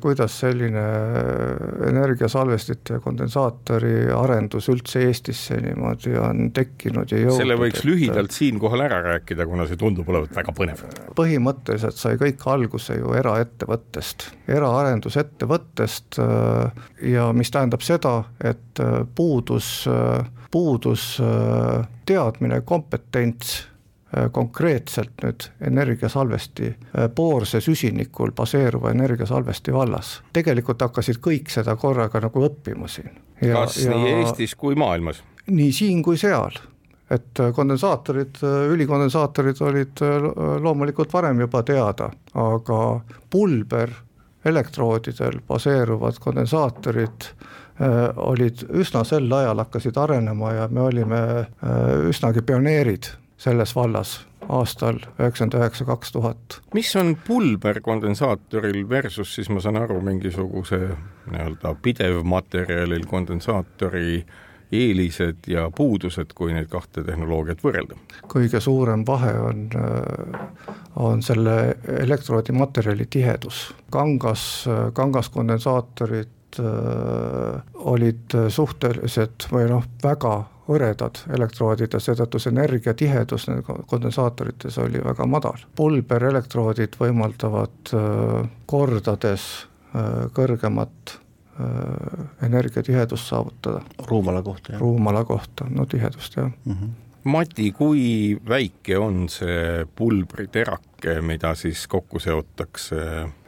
kuidas 0.00 0.40
selline 0.40 0.86
energiasalvestite 1.88 2.96
ja 2.96 3.04
kondensaatori 3.04 4.10
arendus 4.16 4.70
üldse 4.72 5.04
Eestisse 5.06 5.60
niimoodi 5.62 6.16
on 6.20 6.50
tekkinud 6.56 7.12
ja 7.12 7.20
jõudnud. 7.26 7.40
selle 7.40 7.60
võiks 7.60 7.84
lühidalt 7.84 8.36
siinkohal 8.36 8.88
ära 8.88 9.04
rääkida, 9.06 9.46
kuna 9.46 9.66
see 9.68 9.78
tundub 9.80 10.08
olevat 10.12 10.34
väga 10.36 10.54
põnev. 10.56 10.82
põhimõtteliselt 11.18 11.98
sai 12.00 12.18
kõik 12.20 12.42
alguse 12.50 12.98
ju 12.98 13.14
eraettevõttest, 13.18 14.30
eraarendusettevõttest 14.48 16.18
äh, 16.22 16.82
ja 17.14 17.30
mis 17.36 17.50
tähendab 17.54 17.84
seda, 17.86 18.18
et 18.40 18.82
äh, 18.82 18.98
puudus, 19.14 19.86
äh, 19.90 20.26
puudus 20.50 21.16
teadmine, 22.06 22.60
kompetents 22.64 23.66
konkreetselt 24.32 25.18
nüüd 25.20 25.44
energiasalvesti, 25.66 26.68
poorse 27.14 27.58
süsinikul 27.60 28.30
baseeruva 28.32 28.92
energiasalvesti 28.94 29.74
vallas. 29.74 30.12
tegelikult 30.32 30.80
hakkasid 30.80 31.18
kõik 31.20 31.50
seda 31.52 31.74
korraga 31.76 32.22
nagu 32.22 32.46
õppima 32.46 32.88
siin. 32.88 33.10
kas 33.42 33.76
ja, 33.82 33.98
nii 33.98 34.14
Eestis 34.22 34.54
kui 34.54 34.78
maailmas? 34.78 35.24
nii 35.50 35.72
siin 35.72 36.02
kui 36.06 36.16
seal 36.16 36.54
et 37.10 37.40
äh, 37.40 37.52
kondensaatorid, 37.54 38.36
äh, 38.42 38.72
ülikondensaatorid 38.72 39.60
olid 39.62 40.02
äh, 40.02 40.30
loomulikult 40.62 41.12
varem 41.12 41.40
juba 41.40 41.62
teada, 41.62 42.10
aga 42.34 42.80
pulber 43.30 43.92
elektroodidel 44.46 45.40
baseeruvad 45.48 46.18
kondensaatorid 46.22 47.30
olid 48.16 48.62
üsna 48.72 49.02
sel 49.04 49.26
ajal 49.36 49.58
hakkasid 49.60 49.98
arenema 50.00 50.52
ja 50.54 50.68
me 50.72 50.80
olime 50.80 51.18
üsnagi 52.08 52.40
pioneerid 52.46 53.10
selles 53.42 53.74
vallas 53.76 54.14
aastal 54.48 55.02
üheksakümmend 55.18 55.58
üheksa, 55.58 55.84
kaks 55.84 56.14
tuhat. 56.14 56.60
mis 56.72 56.94
on 56.96 57.16
pulberkondensaatoril 57.26 58.88
versus 58.88 59.34
siis 59.34 59.50
ma 59.52 59.60
saan 59.60 59.76
aru, 59.82 59.98
mingisuguse 60.00 60.78
nii-öelda 61.26 61.74
pidevmaterjalil 61.82 63.04
kondensaatori 63.10 64.08
äh, 64.22 64.40
eelised 64.72 65.46
ja 65.46 65.70
puudused, 65.76 66.32
kui 66.34 66.54
neid 66.54 66.68
kahte 66.70 67.04
tehnoloogiat 67.06 67.62
võrrelda? 67.64 67.98
kõige 68.30 68.60
suurem 68.60 69.04
vahe 69.06 69.32
on, 69.38 69.68
on 70.96 71.22
selle 71.22 71.76
elektroodimaterjali 72.02 73.06
tihedus. 73.10 73.74
kangas, 73.90 74.66
kangaskondensaatorid 74.92 76.60
äh, 76.60 77.62
olid 77.74 78.36
suhteliselt 78.48 79.48
või 79.52 79.70
noh, 79.70 79.86
väga 80.02 80.36
hõredad 80.66 81.20
elektroodid 81.30 81.94
ja 81.94 82.00
seetõttu 82.02 82.40
see 82.42 82.50
energiatihedus 82.50 83.46
kondensaatorites 83.86 84.78
oli 84.82 85.04
väga 85.04 85.26
madal. 85.30 85.62
pulberelektroodid 85.76 86.98
võimaldavad 87.00 87.94
äh, 87.94 88.50
kordades 88.66 89.46
kõrgemat 90.36 91.14
Äh, 91.16 91.25
energiatihedust 92.42 93.28
saavutada. 93.28 93.80
ruumala 94.06 94.42
kohta, 94.42 94.72
jah? 94.72 94.80
ruumala 94.80 95.24
kohta, 95.24 95.66
no 95.70 95.86
tihedust, 95.86 96.36
jah 96.36 96.50
mm. 96.64 96.72
-hmm. 96.72 96.94
Mati, 97.26 97.72
kui 97.72 98.38
väike 98.48 98.98
on 98.98 99.28
see 99.28 99.86
pulbriterake, 99.98 101.20
mida 101.20 101.54
siis 101.54 101.86
kokku 101.86 102.20
seotakse 102.22 103.00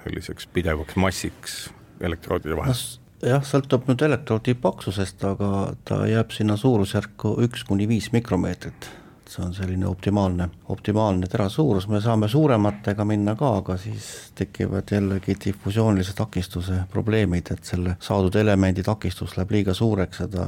selliseks 0.05 0.47
pidevaks 0.47 0.97
massiks 0.97 1.71
elektroodide 2.01 2.57
vahel 2.57 2.75
no,? 2.75 3.29
jah, 3.29 3.45
sõltub 3.45 3.87
nüüd 3.87 4.03
elektroodi 4.03 4.55
paksusest, 4.55 5.25
aga 5.25 5.75
ta 5.85 6.07
jääb 6.11 6.35
sinna 6.35 6.57
suurusjärku 6.57 7.37
üks 7.47 7.65
kuni 7.69 7.89
viis 7.89 8.13
mikromeetrit 8.13 8.91
see 9.29 9.45
on 9.45 9.53
selline 9.55 9.87
optimaalne, 9.87 10.49
optimaalne 10.73 11.29
tera 11.29 11.49
suurus, 11.53 11.89
me 11.89 12.01
saame 12.01 12.29
suurematega 12.29 13.05
minna 13.05 13.35
ka, 13.37 13.51
aga 13.61 13.77
siis 13.81 14.07
tekivad 14.39 14.89
jällegi 14.93 15.37
difusioonilise 15.45 16.15
takistuse 16.17 16.81
probleemid, 16.93 17.53
et 17.53 17.69
selle 17.69 17.97
saadud 18.01 18.39
elemendi 18.41 18.83
takistus 18.87 19.37
läheb 19.37 19.53
liiga 19.59 19.75
suureks 19.77 20.25
ja 20.25 20.29
ta 20.33 20.47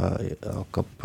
hakkab 0.54 1.04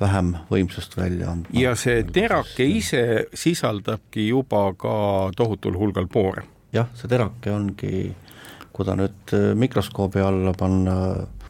vähem 0.00 0.32
võimsust 0.50 0.96
välja 0.96 1.30
andma. 1.34 1.52
ja 1.52 1.74
see 1.76 2.02
terake 2.12 2.64
ise 2.64 3.02
sisaldabki 3.34 4.30
juba 4.30 4.70
ka 4.78 4.94
tohutul 5.36 5.76
hulgal 5.76 6.08
poore? 6.08 6.46
jah, 6.72 6.88
see 6.94 7.10
terake 7.10 7.52
ongi, 7.52 8.06
kui 8.72 8.88
ta 8.88 8.96
nüüd 8.96 9.36
mikroskoobi 9.60 10.24
alla 10.24 10.54
panna 10.56 10.96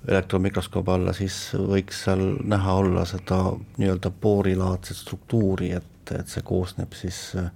elektromikroskoobi 0.08 0.92
alla, 0.94 1.12
siis 1.16 1.36
võiks 1.54 2.04
seal 2.06 2.24
näha 2.48 2.74
olla 2.82 3.04
seda 3.08 3.42
nii-öelda 3.78 4.12
boorilaadset 4.22 4.96
struktuuri, 4.96 5.72
et, 5.76 6.12
et 6.16 6.28
see 6.30 6.44
koosneb 6.46 6.96
siis 6.96 7.20
äh, 7.38 7.50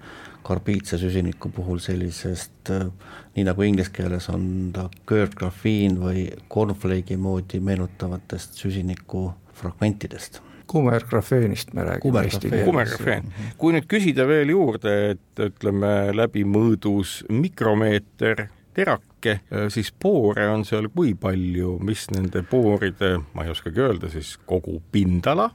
karbiidse 0.45 0.99
süsiniku 1.01 1.49
puhul 1.55 1.81
sellisest, 1.83 2.73
äh, 2.75 2.87
nii 3.37 3.47
nagu 3.49 3.65
inglise 3.67 3.93
keeles 3.95 4.29
on 4.33 4.49
ta 4.77 4.89
curved 5.09 5.37
graphiin 5.41 6.01
või 6.03 6.27
cornflake'i 6.53 7.17
moodi 7.21 7.63
meenutavatest 7.65 8.61
süsiniku 8.61 9.31
fragmentidest 9.55 10.43
kumergrafeenist 10.67 11.75
me 11.77 11.85
räägime 11.85 12.23
eesti 12.25 12.49
keeles. 12.49 12.65
kumergrafeen, 12.67 13.27
kui 13.61 13.75
nüüd 13.77 13.87
küsida 13.91 14.25
veel 14.29 14.49
juurde, 14.55 14.95
et 15.13 15.43
ütleme 15.45 15.91
läbimõõdus 16.17 17.19
mikromeeter 17.29 18.47
terake, 18.75 19.41
siis 19.69 19.93
poore 20.03 20.49
on 20.51 20.65
seal 20.65 20.89
kui 20.95 21.15
palju, 21.15 21.79
mis 21.85 22.09
nende 22.15 22.43
pooride, 22.51 23.17
ma 23.35 23.45
ei 23.45 23.53
oskagi 23.55 23.81
öelda 23.81 24.11
siis 24.13 24.37
kogu 24.47 24.81
pindala 24.93 25.51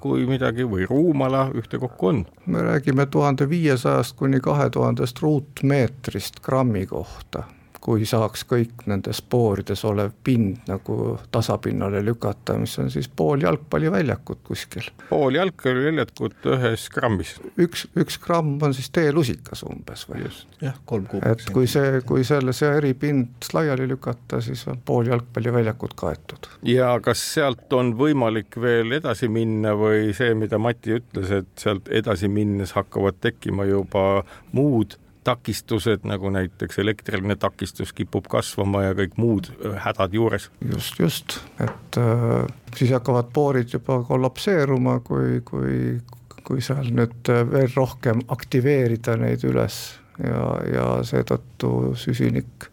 kui 0.00 0.26
midagi 0.28 0.66
või 0.68 0.84
ruumala 0.88 1.46
ühtekokku 1.56 2.08
on? 2.10 2.24
me 2.46 2.62
räägime 2.62 3.06
tuhande 3.06 3.48
viiesajast 3.48 4.16
kuni 4.16 4.40
kahe 4.40 4.70
tuhandest 4.70 5.22
ruutmeetrist 5.22 6.40
grammi 6.44 6.86
kohta 6.86 7.46
kui 7.80 8.04
saaks 8.08 8.44
kõik 8.48 8.84
nendes 8.90 9.22
spoorides 9.22 9.82
olev 9.88 10.12
pind 10.24 10.68
nagu 10.68 11.14
tasapinnale 11.32 12.02
lükata, 12.04 12.56
mis 12.60 12.76
on 12.82 12.90
siis 12.92 13.08
pool 13.08 13.40
jalgpalliväljakut 13.44 14.42
kuskil. 14.44 14.90
pool 15.08 15.38
jalgpalliväljakut 15.38 16.48
ühes 16.54 16.88
grammis? 16.92 17.34
üks, 17.60 17.86
üks 17.96 18.20
gramm 18.20 18.60
on 18.62 18.76
siis 18.76 18.90
teelusikas 18.94 19.64
umbes 19.68 20.04
või? 20.10 20.26
jah, 20.60 20.76
kolm 20.84 21.08
kuup. 21.10 21.24
et 21.26 21.46
kui 21.54 21.68
see, 21.70 22.02
kui 22.06 22.24
selle, 22.28 22.52
see 22.56 22.70
eripind 22.76 23.50
laiali 23.56 23.88
lükata, 23.88 24.42
siis 24.44 24.66
on 24.68 24.80
pool 24.84 25.08
jalgpalliväljakut 25.12 25.96
kaetud. 25.96 26.50
ja 26.68 26.92
kas 27.04 27.24
sealt 27.34 27.72
on 27.72 27.94
võimalik 27.98 28.60
veel 28.60 29.00
edasi 29.00 29.28
minna 29.32 29.72
või 29.78 30.12
see, 30.16 30.34
mida 30.36 30.60
Mati 30.60 30.98
ütles, 31.00 31.32
et 31.32 31.52
sealt 31.56 31.88
edasi 31.88 32.28
minnes 32.28 32.76
hakkavad 32.76 33.22
tekkima 33.24 33.64
juba 33.64 34.22
muud 34.52 34.98
takistused, 35.24 36.04
nagu 36.08 36.30
näiteks 36.32 36.78
elektriline 36.78 37.36
takistus 37.36 37.92
kipub 37.96 38.28
kasvama 38.30 38.84
ja 38.88 38.96
kõik 38.96 39.18
muud 39.20 39.50
hädad 39.84 40.14
juures. 40.16 40.50
just, 40.72 40.98
just, 41.00 41.38
et 41.60 42.00
äh, 42.00 42.46
siis 42.76 42.92
hakkavad 42.96 43.32
boorid 43.34 43.72
juba 43.72 44.00
kollapseeruma, 44.08 45.00
kui, 45.04 45.40
kui, 45.44 46.00
kui 46.44 46.64
seal 46.64 46.92
nüüd 46.96 47.32
veel 47.52 47.72
rohkem 47.76 48.24
aktiveerida 48.28 49.16
neid 49.20 49.44
üles. 49.48 49.80
Ja, 50.20 50.44
ja 50.68 50.86
seetõttu 51.06 51.94
süsinik, 51.96 52.66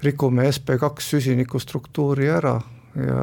rikume 0.00 0.46
SB2 0.48 1.04
süsiniku 1.04 1.60
struktuuri 1.60 2.30
ära 2.32 2.54
ja 3.06 3.22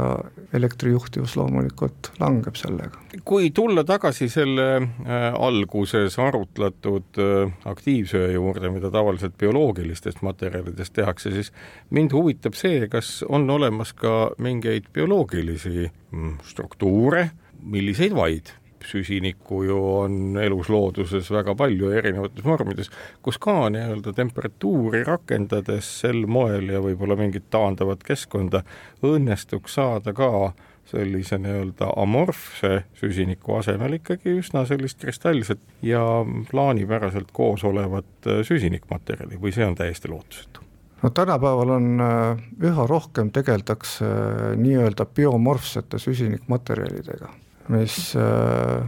elektrijuhtivus 0.54 1.36
loomulikult 1.38 2.12
langeb 2.20 2.56
sellega. 2.56 3.00
kui 3.26 3.50
tulla 3.56 3.84
tagasi 3.84 4.30
selle 4.30 4.68
äh, 4.78 5.28
alguses 5.40 6.20
arutletud 6.20 7.20
äh, 7.22 7.54
aktiivsöö 7.66 8.32
juurde, 8.32 8.70
mida 8.70 8.92
tavaliselt 8.92 9.38
bioloogilistest 9.38 10.22
materjalidest 10.22 10.94
tehakse, 10.94 11.32
siis 11.32 11.52
mind 11.90 12.14
huvitab 12.14 12.58
see, 12.58 12.88
kas 12.92 13.24
on 13.30 13.50
olemas 13.50 13.94
ka 13.94 14.32
mingeid 14.38 14.92
bioloogilisi 14.94 15.90
mm, 16.12 16.38
struktuure, 16.44 17.30
milliseid 17.66 18.16
vaid 18.16 18.54
süsinikku 18.86 19.64
ju 19.64 19.80
on 20.00 20.38
elus 20.42 20.70
looduses 20.70 21.32
väga 21.32 21.56
palju 21.56 21.92
erinevates 21.96 22.46
vormides, 22.46 22.92
kus 23.26 23.40
ka 23.42 23.70
nii-öelda 23.74 24.14
temperatuuri 24.16 25.04
rakendades 25.08 25.90
sel 26.02 26.26
moel 26.28 26.70
ja 26.74 26.82
võib-olla 26.84 27.18
mingit 27.20 27.50
taandavat 27.54 28.04
keskkonda 28.06 28.64
õnnestuks 29.06 29.78
saada 29.80 30.14
ka 30.14 30.54
sellise 30.86 31.38
nii-öelda 31.42 31.90
amorfse 31.98 32.84
süsiniku 33.00 33.58
asemel 33.60 33.98
ikkagi 33.98 34.38
üsna 34.40 34.66
sellist 34.70 35.02
kristallset 35.02 35.62
ja 35.82 36.04
plaanipäraselt 36.52 37.34
koos 37.34 37.64
olevat 37.66 38.30
süsinikmaterjali 38.46 39.42
või 39.42 39.56
see 39.56 39.66
on 39.66 39.76
täiesti 39.80 40.12
lootusetu? 40.14 40.66
no 41.02 41.10
tänapäeval 41.10 41.70
on 41.70 42.02
äh, 42.02 42.38
üha 42.70 42.88
rohkem 42.88 43.32
tegeldakse 43.32 44.06
äh, 44.06 44.54
nii-öelda 44.58 45.06
biomorfsete 45.06 46.00
süsinikmaterjalidega 46.00 47.30
mis 47.74 47.98
äh, 48.20 48.84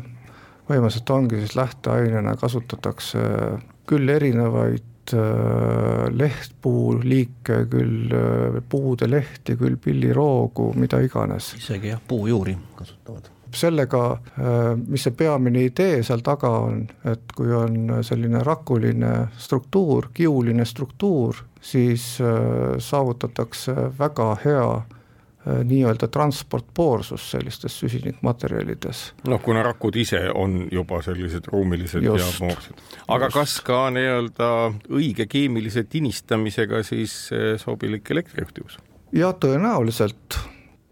põhimõtteliselt 0.68 1.14
ongi 1.16 1.42
siis 1.42 1.56
lähteainena 1.58 2.36
kasutatakse 2.40 3.22
küll 3.88 4.10
erinevaid 4.12 5.14
äh, 5.16 6.08
lehtpuu 6.14 6.98
liike, 7.04 7.64
küll 7.72 8.12
äh, 8.14 8.60
puude 8.70 9.10
lehti, 9.10 9.58
küll 9.60 9.80
pilliroogu, 9.82 10.74
mida 10.78 11.02
iganes. 11.04 11.54
isegi 11.58 11.94
jah, 11.94 12.04
puujuuri 12.08 12.58
kasutavad 12.76 13.34
sellega, 13.58 14.02
mis 14.92 15.06
see 15.08 15.14
peamine 15.18 15.62
idee 15.66 16.02
seal 16.06 16.20
taga 16.22 16.50
on, 16.68 16.82
et 17.08 17.32
kui 17.34 17.48
on 17.56 18.04
selline 18.06 18.42
rakuline 18.44 19.14
struktuur, 19.40 20.10
kiuline 20.14 20.66
struktuur, 20.68 21.40
siis 21.64 22.10
saavutatakse 22.90 23.88
väga 23.98 24.28
hea 24.44 24.68
Äh, 24.68 24.97
nii-öelda 25.64 26.08
transportpoorsus 26.08 27.32
sellistes 27.32 27.80
süsinikmaterjalides. 27.80 29.14
noh, 29.28 29.42
kuna 29.42 29.64
rakud 29.64 29.96
ise 29.96 30.20
on 30.34 30.68
juba 30.72 31.02
sellised 31.02 31.48
ruumilised 31.48 32.04
Just. 32.04 32.26
ja 32.26 32.46
moorsed. 32.46 32.84
aga 33.08 33.26
Just. 33.26 33.38
kas 33.38 33.56
ka 33.62 33.80
nii-öelda 33.96 34.50
õige 34.90 35.28
keemilise 35.30 35.84
tinistamisega 35.84 36.84
siis 36.84 37.30
äh, 37.32 37.56
sobilik 37.62 38.12
elektrijuhtivus? 38.12 38.80
jah, 39.16 39.36
tõenäoliselt, 39.40 40.40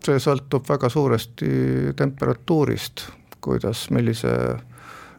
see 0.06 0.22
sõltub 0.22 0.68
väga 0.70 0.90
suuresti 0.90 1.52
temperatuurist, 1.98 3.08
kuidas, 3.44 3.90
millise, 3.92 4.34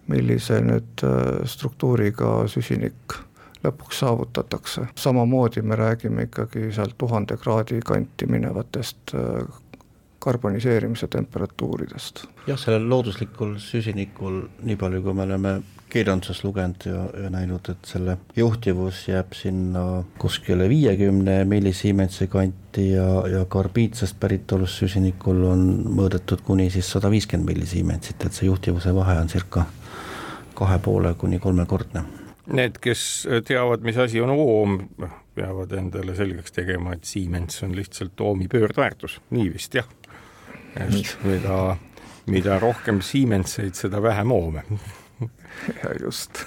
millise 0.08 0.60
nüüd 0.64 1.04
äh, 1.04 1.44
struktuuriga 1.44 2.46
süsinik 2.48 3.20
lõpuks 3.64 4.00
saavutatakse. 4.00 4.86
samamoodi 4.98 5.62
me 5.62 5.76
räägime 5.76 6.28
ikkagi 6.28 6.72
seal 6.72 6.92
tuhande 6.98 7.36
kraadi 7.36 7.80
kanti 7.84 8.26
minevatest 8.26 9.14
äh, 9.14 9.46
karboniseerimise 10.18 11.06
temperatuuridest. 11.06 12.24
jah, 12.46 12.58
sellel 12.58 12.88
looduslikul 12.90 13.56
süsinikul, 13.62 14.42
nii 14.62 14.76
palju 14.76 15.02
kui 15.02 15.14
me 15.14 15.22
oleme 15.22 15.52
kirjanduses 15.90 16.42
lugenud 16.44 16.86
ja, 16.88 17.04
ja 17.22 17.30
näinud, 17.30 17.70
et 17.70 17.86
selle 17.86 18.16
juhtivus 18.36 19.04
jääb 19.08 19.36
sinna 19.38 19.84
kuskile 20.18 20.68
viiekümne 20.68 21.38
millisiemensi 21.44 22.26
kanti 22.26 22.90
ja, 22.90 23.06
ja 23.30 23.44
karbiidsest 23.44 24.18
päritolust 24.20 24.82
süsinikul 24.82 25.46
on 25.52 25.64
mõõdetud 26.00 26.42
kuni 26.44 26.68
siis 26.74 26.90
sada 26.90 27.10
viiskümmend 27.10 27.54
millisiemensit, 27.54 28.26
et 28.26 28.34
see 28.34 28.50
juhtivuse 28.50 28.94
vahe 28.94 29.18
on 29.22 29.30
circa 29.30 29.68
kahe 30.58 30.78
poole 30.82 31.14
kuni 31.14 31.38
kolmekordne 31.38 32.02
Need, 32.46 32.78
kes 32.78 33.00
teavad, 33.44 33.82
mis 33.82 33.96
asi 33.98 34.20
on 34.22 34.30
oom, 34.30 34.76
peavad 35.34 35.72
endale 35.74 36.14
selgeks 36.14 36.54
tegema, 36.54 36.94
et 36.94 37.04
Siemens 37.04 37.62
on 37.66 37.74
lihtsalt 37.76 38.20
oomi 38.22 38.46
pöördväärtus, 38.48 39.18
nii 39.34 39.48
vist 39.52 39.74
jah. 39.74 39.88
et 40.76 41.16
mida, 41.24 41.76
mida 42.30 42.58
rohkem 42.62 43.00
Siemenseid, 43.02 43.74
seda 43.74 44.02
vähem 44.02 44.32
oome. 44.32 44.62
just 46.04 46.44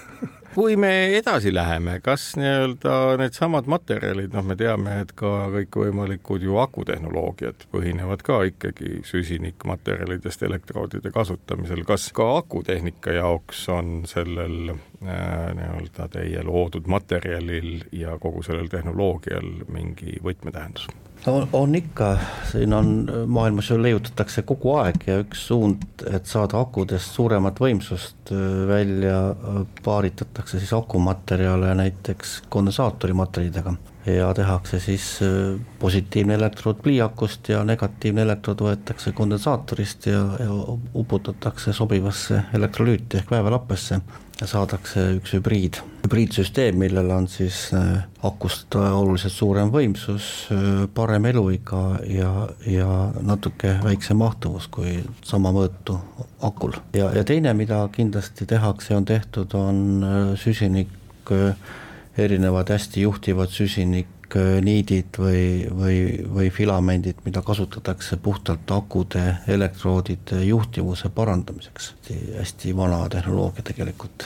kui 0.53 0.75
me 0.75 0.91
edasi 1.17 1.53
läheme, 1.53 1.99
kas 2.03 2.31
nii-öelda 2.39 2.93
needsamad 3.21 3.67
materjalid, 3.69 4.33
noh, 4.33 4.45
me 4.45 4.55
teame, 4.59 4.99
et 5.03 5.13
ka 5.19 5.49
kõikvõimalikud 5.53 6.43
ju 6.45 6.57
akutehnoloogiad 6.63 7.67
põhinevad 7.73 8.23
ka 8.25 8.41
ikkagi 8.49 9.01
süsinikmaterjalidest 9.07 10.43
elektroodide 10.47 11.13
kasutamisel, 11.15 11.83
kas 11.87 12.09
ka 12.15 12.31
akutehnika 12.39 13.17
jaoks 13.19 13.67
on 13.73 14.01
sellel 14.09 14.73
äh, 14.73 15.51
nii-öelda 15.59 16.09
teie 16.15 16.43
loodud 16.45 16.89
materjalil 16.89 17.85
ja 17.91 18.17
kogu 18.21 18.43
sellel 18.45 18.71
tehnoloogial 18.71 19.53
mingi 19.69 20.17
võtmetähendus? 20.25 20.89
No 21.25 21.47
on 21.53 21.75
ikka, 21.75 22.17
siin 22.51 22.73
on, 22.73 23.11
maailmas 23.27 23.69
ju 23.69 23.77
leiutatakse 23.81 24.43
kogu 24.47 24.73
aeg 24.79 25.03
ja 25.07 25.19
üks 25.23 25.45
suund, 25.49 25.83
et 26.07 26.29
saada 26.29 26.61
akudest 26.61 27.15
suuremat 27.15 27.59
võimsust 27.59 28.31
äh, 28.33 28.45
välja, 28.69 29.19
äh, 29.31 29.61
paaritatakse 29.83 30.59
siis 30.59 30.73
akumaterjale 30.73 31.73
näiteks 31.75 32.41
kondensaatorimaterjalidega 32.49 33.75
ja 34.05 34.31
tehakse 34.33 34.79
siis 34.79 35.11
äh, 35.25 35.59
positiivne 35.79 36.37
elektrood 36.39 36.79
pliiakust 36.83 37.51
ja 37.51 37.63
negatiivne 37.67 38.23
elektrood 38.27 38.63
võetakse 38.69 39.11
kondensaatorist 39.17 40.09
ja, 40.11 40.23
ja 40.39 40.55
uputatakse 40.95 41.73
sobivasse 41.75 42.43
elektrolüüti 42.55 43.19
ehk 43.19 43.31
väävelappesse 43.35 44.01
saadakse 44.47 45.01
üks 45.17 45.33
hübriid, 45.35 45.79
hübriidsüsteem, 46.05 46.77
millel 46.79 47.09
on 47.11 47.27
siis 47.31 47.69
äh, 47.75 48.03
akust 48.23 48.75
oluliselt 48.75 49.33
suurem 49.35 49.71
võimsus, 49.73 50.29
äh, 50.53 50.85
parem 50.95 51.27
eluiga 51.31 51.99
ja, 52.07 52.31
ja 52.67 52.89
natuke 53.25 53.75
väiksem 53.83 54.21
mahtuvus 54.21 54.69
kui 54.71 54.99
sama 55.25 55.51
mõõtu 55.55 55.97
akul. 56.45 56.77
ja, 56.95 57.11
ja 57.15 57.25
teine, 57.27 57.53
mida 57.57 57.81
kindlasti 57.95 58.47
tehakse, 58.49 58.95
on 58.95 59.09
tehtud, 59.09 59.55
on 59.59 59.83
äh, 60.03 60.21
süsinik, 60.39 60.95
erinevad 62.17 62.71
hästi 62.73 63.03
juhtivad 63.03 63.51
süsinik 63.53 64.18
niidid 64.35 65.17
või, 65.17 65.67
või, 65.73 65.97
või 66.33 66.49
filamendid, 66.53 67.23
mida 67.25 67.41
kasutatakse 67.41 68.17
puhtalt 68.21 68.71
akude, 68.71 69.23
elektroodide 69.47 70.43
juhtivuse 70.45 71.09
parandamiseks. 71.09 71.93
hästi 72.37 72.75
vana 72.77 73.09
tehnoloogia 73.09 73.63
tegelikult 73.63 74.25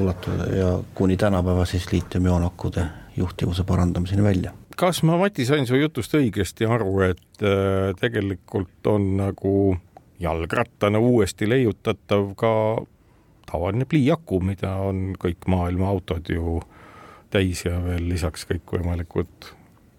ulatub 0.00 0.32
ja 0.56 0.78
kuni 0.94 1.16
tänapäeva 1.16 1.64
siis 1.64 1.92
liitiumioonakkude 1.92 2.86
juhtivuse 3.16 3.64
parandamiseni 3.64 4.22
välja. 4.22 4.52
kas 4.76 5.02
ma, 5.02 5.16
Mati, 5.18 5.44
sain 5.44 5.66
su 5.66 5.76
jutust 5.76 6.14
õigesti 6.14 6.66
aru, 6.66 7.00
et 7.00 7.42
äh, 7.42 7.94
tegelikult 8.00 8.86
on 8.86 9.16
nagu 9.16 9.76
jalgrattana 10.20 10.98
uuesti 10.98 11.48
leiutatav 11.48 12.34
ka 12.36 12.52
tavaline 13.50 13.84
pliiaku, 13.84 14.40
mida 14.40 14.74
on 14.82 15.12
kõik 15.20 15.46
maailma 15.46 15.88
autod 15.88 16.28
ju 16.28 16.60
täis 17.34 17.64
ja 17.66 17.78
veel 17.82 18.06
lisaks 18.12 18.46
kõikvõimalikud 18.50 19.52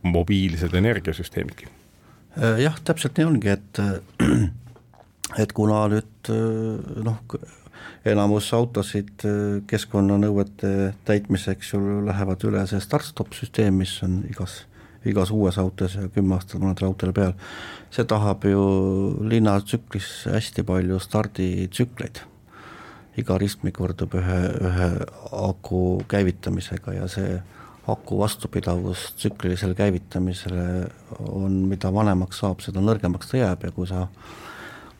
mobiilsed 0.05 0.75
energiasüsteemidki. 0.77 1.67
Äh, 2.35 2.61
jah, 2.65 2.77
täpselt 2.83 3.17
nii 3.19 3.27
ongi, 3.29 3.55
et 3.55 3.81
et 5.43 5.55
kuna 5.55 5.85
nüüd 5.91 6.31
äh, 6.31 7.01
noh, 7.05 7.21
enamus 8.07 8.51
autosid 8.55 9.25
äh, 9.27 9.41
keskkonnanõuete 9.69 10.93
täitmiseks 11.07 11.73
ju 11.73 11.81
lähevad 12.05 12.45
üle 12.47 12.63
see 12.69 12.83
start-stop 12.83 13.35
süsteem, 13.37 13.81
mis 13.81 13.97
on 14.05 14.21
igas, 14.29 14.61
igas 15.07 15.33
uues 15.33 15.57
autos 15.61 15.97
ja 15.99 16.07
kümme 16.13 16.37
aastat 16.37 16.61
vanadel 16.61 16.91
autodel 16.91 17.15
peal, 17.17 17.35
see 17.93 18.05
tahab 18.09 18.45
ju 18.47 18.63
linnatsüklis 19.31 20.29
hästi 20.31 20.65
palju 20.67 21.01
starditsükleid 21.03 22.23
iga 23.21 23.37
ristmik 23.39 23.79
võrdub 23.79 24.15
ühe, 24.19 24.39
ühe 24.69 24.87
aku 25.31 25.81
käivitamisega 26.11 26.95
ja 26.97 27.09
see 27.11 27.37
aku 27.87 28.19
vastupidavus 28.19 29.11
tsüklilisele 29.19 29.75
käivitamisele 29.77 30.65
on, 31.19 31.61
mida 31.69 31.93
vanemaks 31.93 32.41
saab, 32.41 32.63
seda 32.65 32.81
nõrgemaks 32.81 33.29
ta 33.31 33.39
jääb 33.39 33.67
ja 33.67 33.71
kui 33.75 33.87
sa 33.89 34.07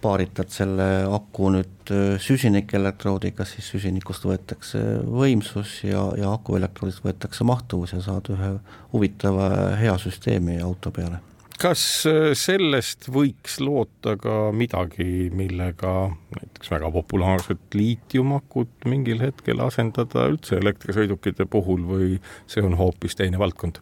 paaritad 0.05 0.51
selle 0.53 0.87
aku 1.09 1.49
nüüd 1.55 1.93
süsinikelektroodiga, 2.21 3.45
siis 3.49 3.71
süsinikust 3.73 4.27
võetakse 4.27 4.81
võimsus 5.01 5.79
ja, 5.87 6.05
ja 6.19 6.33
akuelektroodist 6.37 7.01
võetakse 7.05 7.47
mahtuvus 7.47 7.95
ja 7.95 8.03
saad 8.05 8.29
ühe 8.35 8.51
huvitava 8.93 9.49
hea 9.81 9.97
süsteemi 10.01 10.59
auto 10.61 10.93
peale 10.93 11.23
kas 11.61 11.81
äh, 12.09 12.31
sellest 12.37 13.09
võiks 13.11 13.59
loota 13.63 14.15
ka 14.21 14.51
midagi, 14.55 15.29
millega 15.35 15.95
näiteks 16.35 16.71
väga 16.73 16.91
populaarset 16.95 17.77
liitiumakut 17.77 18.87
mingil 18.89 19.23
hetkel 19.23 19.63
asendada 19.65 20.27
üldse 20.31 20.59
elektrisõidukite 20.61 21.47
puhul 21.49 21.85
või 21.87 22.15
see 22.51 22.63
on 22.65 22.77
hoopis 22.79 23.17
teine 23.19 23.41
valdkond? 23.41 23.81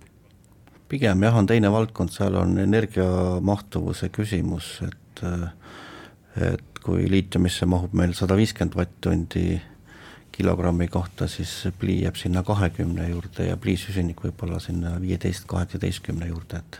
pigem 0.94 1.24
jah, 1.26 1.38
on 1.40 1.48
teine 1.50 1.72
valdkond, 1.74 2.12
seal 2.14 2.36
on 2.38 2.58
energiamahtuvuse 2.62 4.12
küsimus, 4.14 4.76
et 4.86 5.24
et 6.38 6.80
kui 6.84 7.08
liitiumisse 7.10 7.66
mahub 7.70 7.94
meil 7.98 8.14
sada 8.18 8.36
viiskümmend 8.38 8.76
vatt-tundi 8.78 9.62
kilogrammi 10.34 10.88
kohta, 10.94 11.28
siis 11.30 11.52
plii 11.80 12.04
jääb 12.04 12.18
sinna 12.18 12.44
kahekümne 12.46 13.08
juurde 13.10 13.48
ja 13.50 13.58
pliisüsinik 13.58 14.22
võib-olla 14.26 14.60
sinna 14.62 14.96
viieteist, 15.02 15.46
kaheksateistkümne 15.50 16.30
juurde, 16.32 16.62
et 16.62 16.80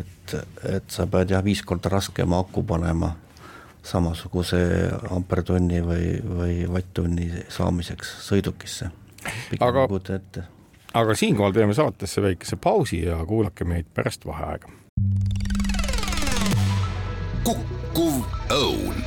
et, 0.00 0.34
et 0.64 0.90
sa 0.90 1.06
pead 1.06 1.34
jah, 1.34 1.44
viis 1.44 1.62
korda 1.66 1.92
raskema 1.92 2.40
aku 2.42 2.64
panema 2.66 3.12
samasuguse 3.82 4.60
ampertonni 5.10 5.80
või, 5.82 6.06
või 6.22 6.58
vatt-tunni 6.70 7.28
saamiseks 7.50 8.14
sõidukisse. 8.28 8.90
aga, 9.60 9.88
aga 10.94 11.14
siinkohal 11.18 11.56
teeme 11.56 11.74
saatesse 11.74 12.22
väikese 12.22 12.56
pausi 12.56 13.04
ja 13.04 13.18
kuulake 13.26 13.64
meid 13.64 13.90
pärast 13.94 14.26
vaheaega. 14.26 14.70
kukkuv 17.42 18.22
õun 18.54 19.02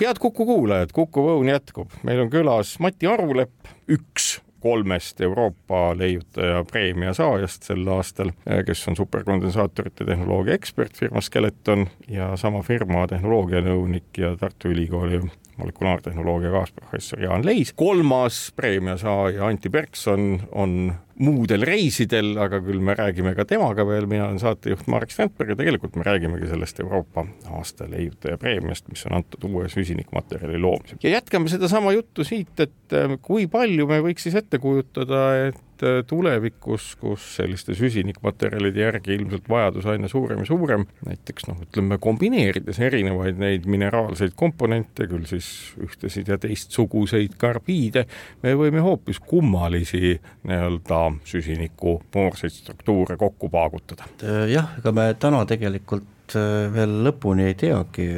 head 0.00 0.18
Kuku 0.18 0.46
kuulajad, 0.46 0.92
Kuku 0.94 1.24
Õun 1.32 1.50
jätkub, 1.50 1.90
meil 2.06 2.22
on 2.22 2.30
külas 2.30 2.76
Mati 2.82 3.08
Arulepp, 3.10 3.66
üks 3.90 4.38
kolmest 4.60 5.20
Euroopa 5.20 5.98
leiutaja 5.98 6.64
preemia 6.70 7.12
saajast 7.14 7.68
sel 7.70 7.86
aastal, 7.88 8.32
kes 8.66 8.88
on 8.88 8.96
superkondensaatorite 8.96 10.04
tehnoloogia 10.04 10.54
ekspert 10.54 10.96
firmas 10.96 11.30
Skeleton 11.30 11.86
ja 12.08 12.36
sama 12.36 12.62
firma 12.62 13.06
tehnoloogianõunik 13.06 14.18
ja 14.18 14.36
Tartu 14.36 14.72
Ülikooli 14.72 15.20
molekulaartehnoloogia 15.58 16.50
kaasprofessor 16.50 17.22
Jaan 17.22 17.46
Leis. 17.46 17.72
kolmas 17.72 18.52
preemia 18.56 18.96
saaja 18.96 19.46
Anti 19.46 19.68
Berkson 19.68 20.40
on 20.52 20.92
muudel 21.18 21.64
reisidel, 21.66 22.32
aga 22.40 22.60
küll 22.62 22.82
me 22.84 22.94
räägime 22.98 23.34
ka 23.36 23.46
temaga 23.48 23.84
veel, 23.86 24.06
mina 24.10 24.28
olen 24.28 24.40
saatejuht 24.42 24.86
Marek 24.90 25.12
Strandberg 25.14 25.54
ja 25.54 25.58
tegelikult 25.58 25.96
me 25.98 26.06
räägimegi 26.06 26.50
sellest 26.50 26.80
Euroopa 26.84 27.24
aasta 27.58 27.88
leiutaja 27.90 28.38
preemiast, 28.38 28.88
mis 28.92 29.04
on 29.08 29.18
antud 29.18 29.46
uue 29.50 29.68
süsinikmaterjali 29.72 30.60
loomisel. 30.62 31.00
ja 31.02 31.16
jätkame 31.18 31.50
sedasama 31.50 31.92
juttu 31.96 32.24
siit, 32.24 32.54
et 32.60 32.96
äh, 32.96 33.16
kui 33.22 33.48
palju 33.50 33.88
me 33.90 34.02
võiks 34.04 34.28
siis 34.28 34.38
ette 34.38 34.60
kujutada, 34.62 35.24
et 35.48 35.64
äh, 35.86 36.00
tulevikus, 36.06 36.90
kus 37.00 37.24
selliste 37.38 37.74
süsinikmaterjalide 37.78 38.82
järgi 38.82 39.14
ilmselt 39.16 39.48
vajadus 39.50 39.86
aina 39.90 40.08
suurem 40.08 40.42
ja 40.42 40.48
suurem, 40.48 40.86
näiteks 41.06 41.48
noh, 41.48 41.60
ütleme 41.66 41.98
kombineerides 42.02 42.80
erinevaid 42.84 43.40
neid 43.40 43.68
mineraalseid 43.70 44.36
komponente, 44.38 45.08
küll 45.10 45.26
siis 45.30 45.48
ühtesid 45.84 46.30
ja 46.32 46.38
teistsuguseid 46.42 47.38
karbiide, 47.40 48.06
me 48.42 48.54
võime 48.58 48.82
hoopis 48.84 49.20
kummalisi 49.20 50.18
nii-öelda 50.48 51.02
süsinikupoorseid 51.28 52.54
struktuure 52.54 53.18
kokku 53.20 53.50
paagutada. 53.52 54.08
jah, 54.50 54.74
ega 54.78 54.94
me 54.94 55.10
täna 55.20 55.44
tegelikult 55.48 56.36
äh, 56.36 56.68
veel 56.74 57.02
lõpuni 57.06 57.50
ei 57.50 57.58
teagi, 57.58 58.08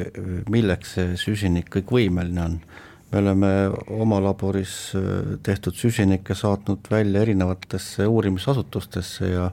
milleks 0.51 0.95
see 0.97 1.19
süsinik 1.19 1.71
kõik 1.73 1.93
võimeline 1.99 2.47
on. 2.47 2.63
Me 3.11 3.19
oleme 3.19 3.51
oma 3.99 4.19
laboris 4.23 4.93
äh, 4.95 5.37
tehtud 5.43 5.75
süsinikke 5.75 6.35
saatnud 6.35 6.87
välja 6.91 7.21
erinevatesse 7.21 8.07
uurimisasutustesse 8.07 9.31
ja 9.33 9.49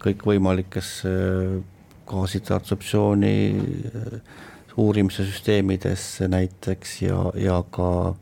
kõikvõimalikesse 0.00 1.10
gaaside 2.10 2.54
absorptsiooni 2.54 3.34
äh, 3.56 4.20
uurimise 4.76 5.24
süsteemidesse 5.24 6.28
näiteks 6.28 7.02
ja, 7.02 7.24
ja 7.34 7.62
ka 7.70 8.14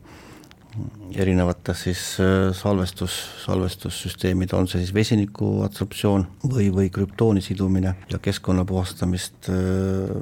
erinevates 1.17 1.81
siis 1.87 2.01
äh, 2.21 2.51
salvestus, 2.53 3.13
salvestussüsteemid, 3.43 4.53
on 4.53 4.67
see 4.69 4.83
siis 4.83 4.93
vesiniku 4.93 5.63
adsorptsioon 5.65 6.25
või, 6.43 6.67
või 6.73 6.91
krüptooni 6.93 7.41
sidumine 7.41 7.95
ja 8.11 8.19
keskkonna 8.21 8.65
puhastamist 8.69 9.49
äh, 9.49 9.55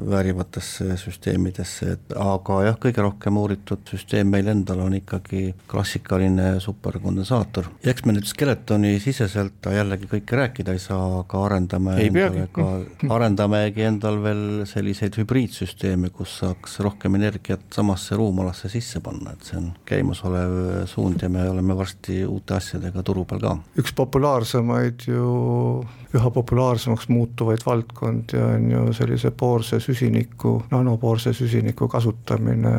väärivatesse 0.10 0.96
süsteemidesse, 1.02 1.92
et 1.98 2.16
aga 2.16 2.62
jah, 2.70 2.80
kõige 2.82 3.04
rohkem 3.04 3.40
uuritud 3.42 3.84
süsteem 3.92 4.32
meil 4.32 4.48
endal 4.54 4.86
on 4.86 4.96
ikkagi 5.02 5.52
klassikaline 5.68 6.56
superkondensaator. 6.64 7.68
eks 7.84 8.08
me 8.08 8.16
nüüd 8.16 8.30
Skeletoni 8.32 8.96
siseselt 9.04 9.68
jällegi 9.74 10.08
kõike 10.12 10.40
rääkida 10.40 10.76
ei 10.76 10.82
saa, 10.82 11.20
aga 11.20 11.44
arendame 11.50 11.98
ei 12.00 12.08
endale 12.08 12.48
ka, 12.56 12.70
arendamegi 13.18 13.88
endal 13.90 14.22
veel 14.24 14.46
selliseid 14.70 15.20
hübriidsüsteeme, 15.20 16.14
kus 16.16 16.40
saaks 16.42 16.80
rohkem 16.86 17.20
energiat 17.20 17.68
samasse 17.76 18.16
ruumalasse 18.16 18.72
sisse 18.72 19.04
panna, 19.04 19.36
et 19.36 19.52
see 19.52 19.60
on 19.60 19.72
käimasolev 19.88 20.37
olev 20.38 20.86
suund 20.88 21.21
ja 21.21 21.30
me 21.30 21.50
oleme 21.50 21.76
varsti 21.78 22.26
uute 22.26 22.56
asjadega 22.58 23.04
turu 23.04 23.26
peal 23.26 23.41
ka. 23.41 23.54
üks 23.80 23.93
populaarsemaid 23.95 25.08
ju, 25.08 25.84
üha 26.15 26.32
populaarsemaks 26.34 27.10
muutuvaid 27.10 27.63
valdkondi 27.65 28.39
on 28.41 28.69
ju 28.71 28.93
sellise 28.93 29.32
poorse 29.32 29.80
süsiniku, 29.84 30.63
nanopoorse 30.71 31.34
süsiniku 31.34 31.88
kasutamine 31.91 32.76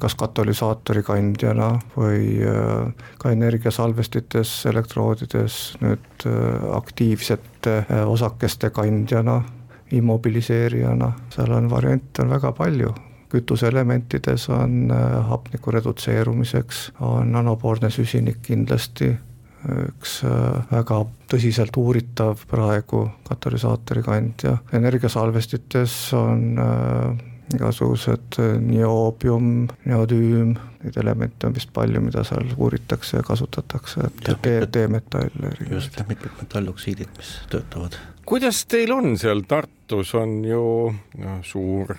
kas 0.00 0.16
katalüsaatori 0.18 1.02
kandjana 1.06 1.72
või 1.96 2.38
äh, 2.44 3.10
ka 3.18 3.32
energiasalvestites, 3.34 4.54
elektroodides 4.70 5.60
nüüd 5.84 6.26
äh, 6.26 6.70
aktiivsete 6.76 7.78
äh, 7.84 8.06
osakeste 8.08 8.70
kandjana 8.70 9.42
immobiliseerijana, 9.92 11.14
seal 11.32 11.52
on 11.56 11.70
variante 11.70 12.22
on 12.22 12.34
väga 12.36 12.52
palju 12.52 12.92
kütuseelementides 13.28 14.48
on 14.48 14.90
äh, 14.90 15.28
hapniku 15.28 15.70
redutseerumiseks, 15.70 16.92
on 17.00 17.32
nanopoorne 17.32 17.90
süsinik 17.90 18.42
kindlasti 18.42 19.12
üks 19.88 20.20
äh, 20.24 20.60
väga 20.70 21.02
tõsiselt 21.30 21.76
uuritav 21.80 22.44
praegu 22.50 23.08
katalüsaatori 23.28 24.04
kandja, 24.06 24.58
energiasalvestites 24.72 25.96
on 26.16 26.44
äh, 26.62 27.26
igasugused 27.54 28.38
nioobium, 28.60 29.68
neodüüm, 29.88 30.52
neid 30.82 30.98
elemente 31.00 31.48
on 31.48 31.56
vist 31.56 31.72
palju, 31.74 32.02
mida 32.04 32.24
seal 32.28 32.50
uuritakse 32.56 33.22
ja 33.22 33.24
kasutatakse, 33.24 34.10
et 34.10 34.72
D-metalle. 34.74 35.54
just, 35.70 35.96
mitmed 36.08 36.34
metalloksiidid, 36.42 37.14
mis 37.16 37.32
töötavad. 37.50 37.96
kuidas 38.28 38.66
teil 38.68 38.92
on 38.92 39.16
seal 39.18 39.46
Tartus, 39.48 40.12
on 40.14 40.42
ju 40.44 40.92
no, 41.24 41.38
suur 41.42 41.96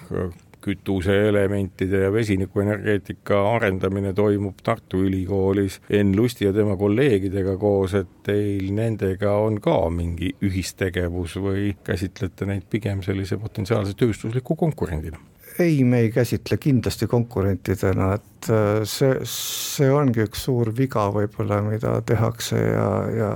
kütuseelementide 0.61 2.03
ja 2.05 2.11
vesinikuenergeetika 2.13 3.39
arendamine 3.55 4.13
toimub 4.13 4.59
Tartu 4.63 5.03
Ülikoolis 5.07 5.79
Enn 5.89 6.15
Lusti 6.17 6.45
ja 6.45 6.53
tema 6.53 6.75
kolleegidega 6.77 7.55
koos, 7.57 7.95
et 7.95 8.11
teil 8.27 8.69
nendega 8.75 9.37
on 9.39 9.59
ka 9.63 9.79
mingi 9.93 10.33
ühistegevus 10.45 11.39
või 11.39 11.73
käsitlete 11.83 12.47
neid 12.49 12.67
pigem 12.69 13.03
sellise 13.05 13.39
potentsiaalse 13.41 13.95
tööstusliku 13.99 14.55
konkurendina? 14.59 15.19
ei, 15.59 15.83
me 15.83 15.99
ei 15.99 16.11
käsitle 16.11 16.57
kindlasti 16.57 17.07
konkurentidena, 17.07 18.13
et 18.15 18.49
äh, 18.53 18.67
see, 18.87 19.17
see 19.27 19.89
ongi 19.91 20.23
üks 20.23 20.45
suur 20.47 20.71
viga 20.75 21.09
võib-olla, 21.11 21.59
mida 21.65 21.97
tehakse 22.05 22.59
ja, 22.61 22.89
ja, 23.15 23.31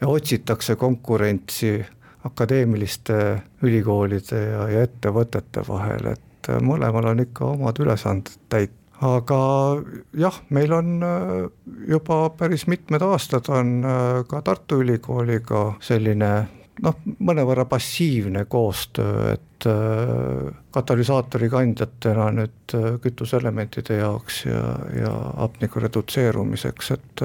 ja 0.00 0.10
otsitakse 0.10 0.76
konkurentsi 0.76 1.78
akadeemiliste 2.28 3.16
ülikoolide 3.62 4.42
ja, 4.42 4.66
ja 4.70 4.84
ettevõtete 4.86 5.64
vahel, 5.68 6.12
et 6.12 6.28
et 6.42 6.54
äh, 6.56 6.62
mõlemal 6.62 7.12
on 7.12 7.22
ikka 7.22 7.52
omad 7.54 7.78
ülesanded 7.78 8.34
täita 8.50 8.80
aga 9.02 9.38
jah, 10.14 10.40
meil 10.54 10.72
on 10.74 11.02
äh, 11.02 11.30
juba 11.90 12.30
päris 12.38 12.66
mitmed 12.70 13.02
aastad 13.02 13.50
on 13.50 13.80
äh, 13.84 14.24
ka 14.28 14.42
Tartu 14.42 14.82
Ülikooliga 14.82 15.72
selline 15.82 16.32
noh, 16.82 17.00
mõnevõrra 17.18 17.66
passiivne 17.70 18.46
koostöö, 18.50 19.34
et 19.36 19.48
katalüsaatori 20.74 21.46
kandjatena 21.46 22.24
nüüd 22.34 22.72
kütuseelementide 23.04 24.00
jaoks 24.00 24.40
ja, 24.48 24.62
ja 24.96 25.12
hapniku 25.44 25.78
redutseerumiseks, 25.84 26.90
et 26.96 27.22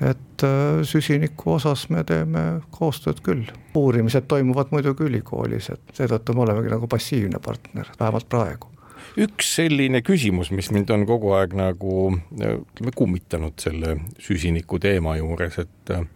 et 0.00 0.44
süsiniku 0.88 1.58
osas 1.58 1.88
me 1.92 2.04
teeme 2.08 2.44
koostööd 2.72 3.20
küll. 3.24 3.50
uurimised 3.76 4.24
toimuvad 4.28 4.72
muidugi 4.72 5.04
ülikoolis, 5.04 5.70
et 5.74 5.96
seetõttu 5.96 6.34
me 6.34 6.46
olemegi 6.46 6.72
nagu 6.72 6.88
passiivne 6.88 7.38
partner, 7.44 7.90
vähemalt 8.00 8.28
praegu 8.28 8.70
üks 9.18 9.54
selline 9.56 10.02
küsimus, 10.06 10.50
mis 10.54 10.70
mind 10.74 10.90
on 10.94 11.04
kogu 11.08 11.32
aeg 11.36 11.54
nagu 11.58 11.96
ütleme 12.36 12.92
kummitanud 12.96 13.58
selle 13.60 13.96
süsiniku 14.22 14.78
teema 14.82 15.16
juures, 15.18 15.58
et 15.62 15.92
äh, 15.94 16.06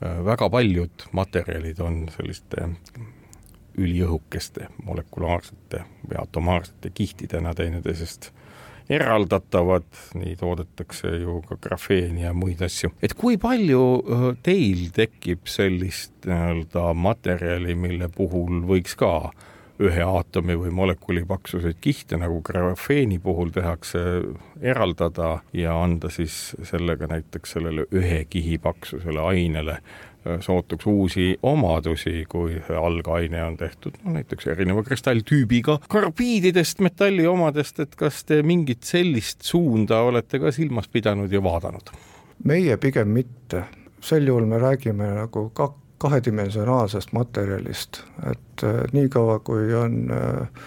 väga 0.00 0.48
paljud 0.52 1.08
materjalid 1.12 1.80
on 1.84 2.04
selliste 2.14 2.68
üliõhukeste 3.78 4.68
molekulaarsete 4.86 5.84
või 6.08 6.18
atomaarsete 6.22 6.90
kihtidena 6.94 7.54
teineteisest 7.54 8.32
eraldatavad, 8.88 9.88
nii 10.16 10.36
toodetakse 10.40 11.10
ju 11.20 11.42
ka 11.48 11.58
grafeeni 11.60 12.24
ja 12.24 12.32
muid 12.32 12.62
asju. 12.64 12.90
et 13.02 13.14
kui 13.14 13.36
palju 13.40 13.82
teil 14.42 14.88
tekib 14.96 15.44
sellist 15.50 16.26
nii-öelda 16.28 16.92
materjali, 16.96 17.76
mille 17.76 18.08
puhul 18.12 18.64
võiks 18.68 18.96
ka 18.98 19.30
ühe 19.78 20.02
aatomi 20.02 20.56
või 20.58 20.72
molekuli 20.74 21.22
paksuseid 21.28 21.78
kihte, 21.80 22.18
nagu 22.18 22.40
grafeeni 22.42 23.20
puhul 23.22 23.52
tehakse, 23.54 24.00
eraldada 24.60 25.38
ja 25.54 25.76
anda 25.78 26.10
siis 26.10 26.56
sellega 26.66 27.06
näiteks 27.10 27.54
sellele 27.54 27.86
ühe 27.94 28.24
kihi 28.30 28.58
paksusele 28.62 29.22
ainele 29.22 29.78
sootuks 30.40 30.86
uusi 30.86 31.28
omadusi, 31.42 32.24
kui 32.28 32.60
algaine 32.82 33.42
on 33.44 33.56
tehtud 33.56 33.98
no 34.04 34.14
näiteks 34.18 34.46
erineva 34.54 34.82
kristalltüübiga 34.86 35.78
karbiididest, 35.88 36.82
metalli 36.84 37.26
omadest, 37.26 37.80
et 37.84 37.96
kas 37.98 38.22
te 38.28 38.42
mingit 38.42 38.86
sellist 38.88 39.42
suunda 39.46 40.02
olete 40.06 40.40
ka 40.42 40.52
silmas 40.54 40.88
pidanud 40.88 41.32
ja 41.32 41.42
vaadanud? 41.42 41.92
meie 42.44 42.76
pigem 42.78 43.10
mitte, 43.10 43.64
sel 44.00 44.26
juhul 44.26 44.46
me 44.46 44.58
räägime 44.62 45.10
nagu 45.16 45.48
ka 45.50 45.72
kahedimensionaalsest 45.98 47.12
materjalist, 47.12 48.02
et 48.30 48.64
äh, 48.64 48.84
niikaua, 48.92 49.38
kui 49.42 49.74
on 49.74 50.12
äh, 50.14 50.66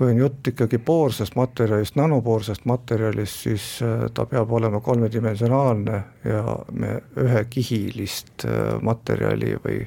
kui 0.00 0.14
on 0.14 0.16
jutt 0.16 0.48
ikkagi 0.48 0.78
poorsest 0.80 1.34
materjalist, 1.36 1.96
nanopoorsest 2.00 2.64
materjalist, 2.64 3.42
siis 3.44 3.64
äh, 3.84 4.06
ta 4.16 4.24
peab 4.26 4.52
olema 4.56 4.80
kolmedimensionaalne 4.80 5.98
ja 6.24 6.56
me 6.72 6.94
ühekihilist 7.20 8.46
äh, 8.48 8.78
materjali 8.80 9.58
või 9.60 9.82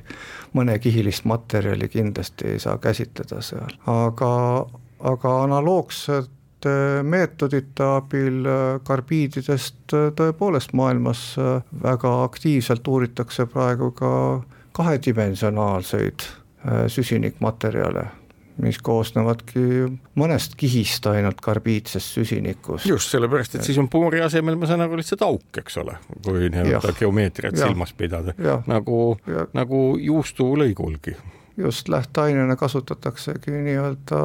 mõnekihilist 0.54 1.26
materjali 1.26 1.90
kindlasti 1.90 2.54
ei 2.54 2.62
saa 2.62 2.78
käsitleda 2.78 3.42
seal, 3.42 3.74
aga, 3.90 4.32
aga 5.02 5.36
analoogset 5.48 6.30
erinevate 6.64 7.04
meetodite 7.04 7.84
abil 7.84 8.48
karbiididest 8.84 9.96
tõepoolest 10.16 10.74
maailmas 10.74 11.36
väga 11.84 12.24
aktiivselt 12.24 12.88
uuritakse 12.88 13.46
praegu 13.46 13.92
ka 13.92 14.44
kahedimensionaalseid 14.74 16.24
süsinikmaterjale 16.88 18.08
mis 18.62 18.78
koosnevadki 18.84 19.64
mõnest 20.20 20.58
kihist 20.60 21.08
ainult 21.10 21.42
karbiidsest 21.42 22.18
süsinikust. 22.20 22.86
just, 22.86 23.10
sellepärast 23.14 23.58
et 23.58 23.68
siis 23.68 23.78
on 23.82 23.90
puuri 23.90 24.22
asemel, 24.22 24.58
ma 24.60 24.70
saan 24.70 24.86
aru, 24.86 25.00
lihtsalt 25.00 25.26
auk, 25.26 25.62
eks 25.64 25.78
ole, 25.82 25.98
kui 26.26 26.50
nii-öelda 26.54 26.94
geomeetriat 27.00 27.58
ja. 27.58 27.68
silmas 27.68 27.94
pidada, 27.98 28.36
nagu, 28.70 29.00
nagu 29.58 29.84
juustulõigulgi. 30.02 31.16
just, 31.58 31.90
lähteainena 31.90 32.56
kasutataksegi 32.60 33.58
nii-öelda 33.70 34.22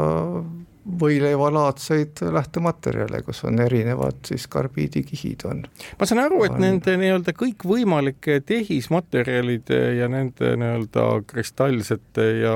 võileivalaadseid 1.00 2.22
lähtematerjale, 2.32 3.20
kus 3.22 3.42
on 3.44 3.60
erinevad 3.60 4.22
siis 4.26 4.46
karbiidikihid 4.48 5.44
on. 5.48 5.62
ma 6.00 6.08
saan 6.08 6.22
aru, 6.24 6.42
et 6.46 6.56
on... 6.56 6.62
nende 6.64 6.96
nii-öelda 7.00 7.34
kõikvõimalike 7.36 8.40
tehismaterjalide 8.48 9.80
ja 9.98 10.08
nende 10.12 10.54
nii-öelda 10.56 11.08
kristallsete 11.28 12.28
ja 12.42 12.54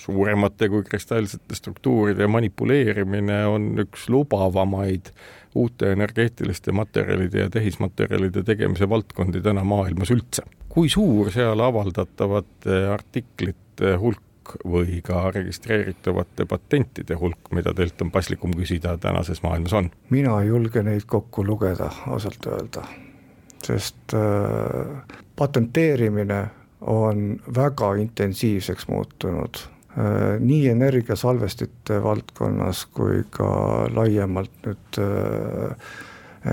suuremate 0.00 0.68
kui 0.68 0.82
kristallsete 0.86 1.54
struktuuride 1.54 2.26
manipuleerimine 2.26 3.44
on 3.46 3.70
üks 3.84 4.08
lubavamaid 4.12 5.12
uute 5.54 5.92
energeetiliste 5.92 6.72
materjalide 6.72 7.44
ja 7.44 7.50
tehismaterjalide 7.50 8.42
tegemise 8.46 8.88
valdkondi 8.88 9.42
täna 9.42 9.64
maailmas 9.64 10.10
üldse. 10.14 10.42
kui 10.68 10.88
suur 10.88 11.32
seal 11.34 11.60
avaldatavate 11.60 12.84
artiklite 12.92 13.96
hulk 13.98 14.54
või 14.66 15.00
ka 15.02 15.30
registreeritavate 15.34 16.46
patentide 16.46 17.14
hulk, 17.18 17.50
mida 17.54 17.74
teilt 17.74 18.02
on 18.02 18.10
paslikum 18.10 18.54
küsida, 18.56 18.96
tänases 18.98 19.42
maailmas 19.42 19.72
on? 19.72 19.90
mina 20.10 20.40
ei 20.40 20.48
julge 20.48 20.82
neid 20.82 21.06
kokku 21.06 21.44
lugeda, 21.46 21.90
ausalt 22.06 22.46
öelda, 22.46 22.86
sest 23.66 24.14
äh, 24.14 25.18
patenteerimine 25.36 26.40
on 26.80 27.40
väga 27.56 27.94
intensiivseks 27.94 28.88
muutunud 28.88 29.66
nii 30.40 30.68
energiasalvestite 30.68 32.02
valdkonnas 32.02 32.84
kui 32.94 33.24
ka 33.30 33.48
laiemalt 33.90 34.52
nüüd 34.66 35.00
äh, 35.02 35.96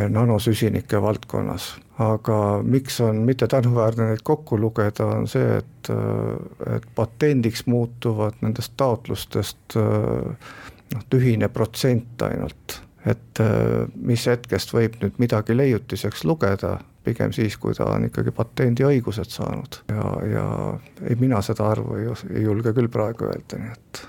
nanosüsinike 0.10 1.02
valdkonnas. 1.02 1.76
aga 2.00 2.62
miks 2.64 3.00
on 3.02 3.22
mitte 3.26 3.48
tänuväärne 3.48 4.10
neid 4.10 4.24
kokku 4.24 4.58
lugeda, 4.62 5.06
on 5.06 5.28
see, 5.28 5.58
et, 5.58 5.90
äh, 5.94 6.76
et 6.76 6.90
patendiks 6.96 7.66
muutuvad 7.66 8.42
nendest 8.42 8.74
taotlustest 8.78 9.78
noh, 9.78 11.06
tühine 11.10 11.50
protsent 11.50 12.22
ainult. 12.22 12.82
et 13.06 13.40
mis 13.96 14.26
hetkest 14.28 14.74
võib 14.74 14.98
nüüd 15.02 15.22
midagi 15.22 15.56
leiutiseks 15.58 16.26
lugeda 16.26 16.80
pigem 17.08 17.34
siis, 17.36 17.58
kui 17.62 17.76
ta 17.78 17.88
on 17.96 18.08
ikkagi 18.10 18.34
patendiõigused 18.36 19.32
saanud 19.34 19.82
ja, 19.92 20.08
ja 20.34 20.46
ei, 21.04 21.18
mina 21.20 21.42
seda 21.46 21.72
arvu 21.72 22.00
ei, 22.00 22.10
ei 22.34 22.46
julge 22.46 22.76
küll 22.78 22.92
praegu 22.92 23.30
öelda, 23.32 23.62
nii 23.62 23.76
et. 23.76 24.04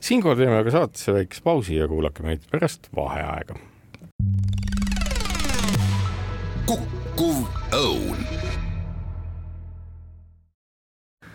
siinkohal 0.00 0.40
teeme 0.40 0.60
aga 0.60 0.76
saatesse 0.78 1.16
väikese 1.16 1.44
pausi 1.44 1.80
ja 1.80 1.88
kuulake 1.90 2.26
meid 2.26 2.48
pärast 2.52 2.90
vaheaega. 2.96 3.58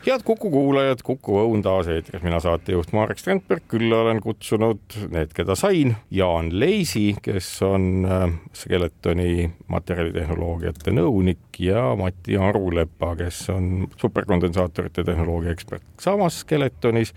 Head 0.08 0.24
Kuku 0.26 0.50
kuulajad, 0.52 1.02
Kuku 1.04 1.38
Õun 1.42 1.64
taas 1.66 1.88
eetris, 1.92 2.22
mina 2.24 2.40
saatejuht 2.44 2.92
Marek 2.96 3.20
Strandberg, 3.22 3.64
külla 3.72 4.04
olen 4.04 4.22
kutsunud 4.24 4.98
need, 5.14 5.34
keda 5.36 5.56
sain, 5.58 5.96
Jaan 6.14 6.52
Leisi, 6.60 7.16
kes 7.26 7.50
on 7.66 8.06
äh, 8.06 8.28
Skeletoni 8.56 9.50
materjalitehnoloogiate 9.72 10.94
nõunik 10.96 11.60
ja 11.66 11.88
Mati 12.00 12.38
Arulepa, 12.38 13.16
kes 13.20 13.46
on 13.54 13.88
superkondensaatorite 14.02 15.04
tehnoloogia 15.08 15.56
ekspert 15.56 15.86
samas 16.02 16.42
Skeletonis. 16.46 17.14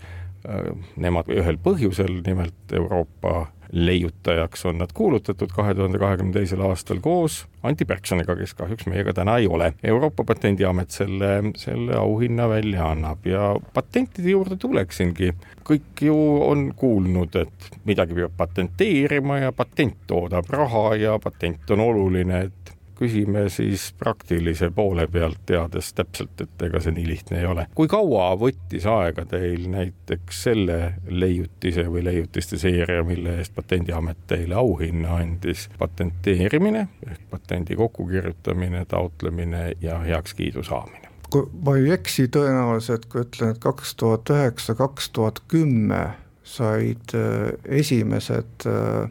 Äh, 0.47 0.71
nemad 0.95 1.27
ühel 1.35 1.57
põhjusel, 1.59 2.21
nimelt 2.23 2.71
Euroopa 2.71 3.49
leiutajaks 3.71 4.63
on 4.65 4.77
nad 4.81 4.93
kuulutatud 4.95 5.51
kahe 5.53 5.73
tuhande 5.75 5.99
kahekümne 5.99 6.33
teisel 6.33 6.61
aastal 6.65 7.01
koos 7.03 7.43
Anti 7.63 7.85
Pärksoniga, 7.85 8.37
kes 8.39 8.53
kahjuks 8.55 8.87
meiega 8.87 9.13
täna 9.13 9.35
ei 9.37 9.47
ole. 9.47 9.73
Euroopa 9.83 10.23
Patendiamet 10.23 10.95
selle, 10.95 11.51
selle 11.59 11.97
auhinna 11.99 12.47
välja 12.49 12.87
annab 12.93 13.27
ja 13.27 13.55
patentide 13.73 14.31
juurde 14.31 14.55
tuleksingi. 14.55 15.33
kõik 15.69 16.01
ju 16.01 16.15
on 16.41 16.71
kuulnud, 16.75 17.35
et 17.35 17.67
midagi 17.85 18.15
peab 18.17 18.31
patenteerima 18.37 19.37
ja 19.37 19.51
patent 19.51 19.99
toodab 20.07 20.47
raha 20.49 20.95
ja 20.95 21.19
patent 21.19 21.71
on 21.71 21.79
oluline, 21.79 22.39
et 22.47 22.58
küsime 22.99 23.45
siis 23.53 23.89
praktilise 23.99 24.69
poole 24.75 25.07
pealt, 25.07 25.41
teades 25.49 25.93
täpselt, 25.97 26.35
et 26.43 26.65
ega 26.67 26.81
see 26.83 26.93
nii 26.95 27.07
lihtne 27.07 27.39
ei 27.41 27.49
ole. 27.49 27.67
kui 27.75 27.87
kaua 27.91 28.31
võttis 28.39 28.87
aega 28.89 29.25
teil 29.29 29.67
näiteks 29.71 30.43
selle 30.49 30.79
leiutise 31.09 31.87
või 31.89 32.03
leiutiste 32.05 32.59
seeria, 32.61 33.03
mille 33.07 33.39
eest 33.39 33.55
Patendiamet 33.55 34.25
teile 34.27 34.55
auhinna 34.59 35.19
andis, 35.19 35.67
patenteerimine 35.79 36.87
ehk 37.07 37.27
patendi 37.31 37.75
kokkukirjutamine, 37.79 38.85
taotlemine 38.89 39.71
ja 39.81 39.99
heakskiidu 40.05 40.63
saamine? 40.63 41.09
kui 41.29 41.45
ma 41.65 41.75
ei 41.77 41.91
eksi, 41.93 42.25
tõenäoliselt 42.33 43.05
kui 43.09 43.21
ütlen, 43.21 43.53
et 43.53 43.61
kaks 43.61 43.93
tuhat 44.01 44.31
üheksa, 44.33 44.73
kaks 44.77 45.11
tuhat 45.13 45.43
kümme 45.51 46.01
said 46.49 47.13
äh, 47.13 47.51
esimesed 47.65 48.65
äh, 48.65 49.09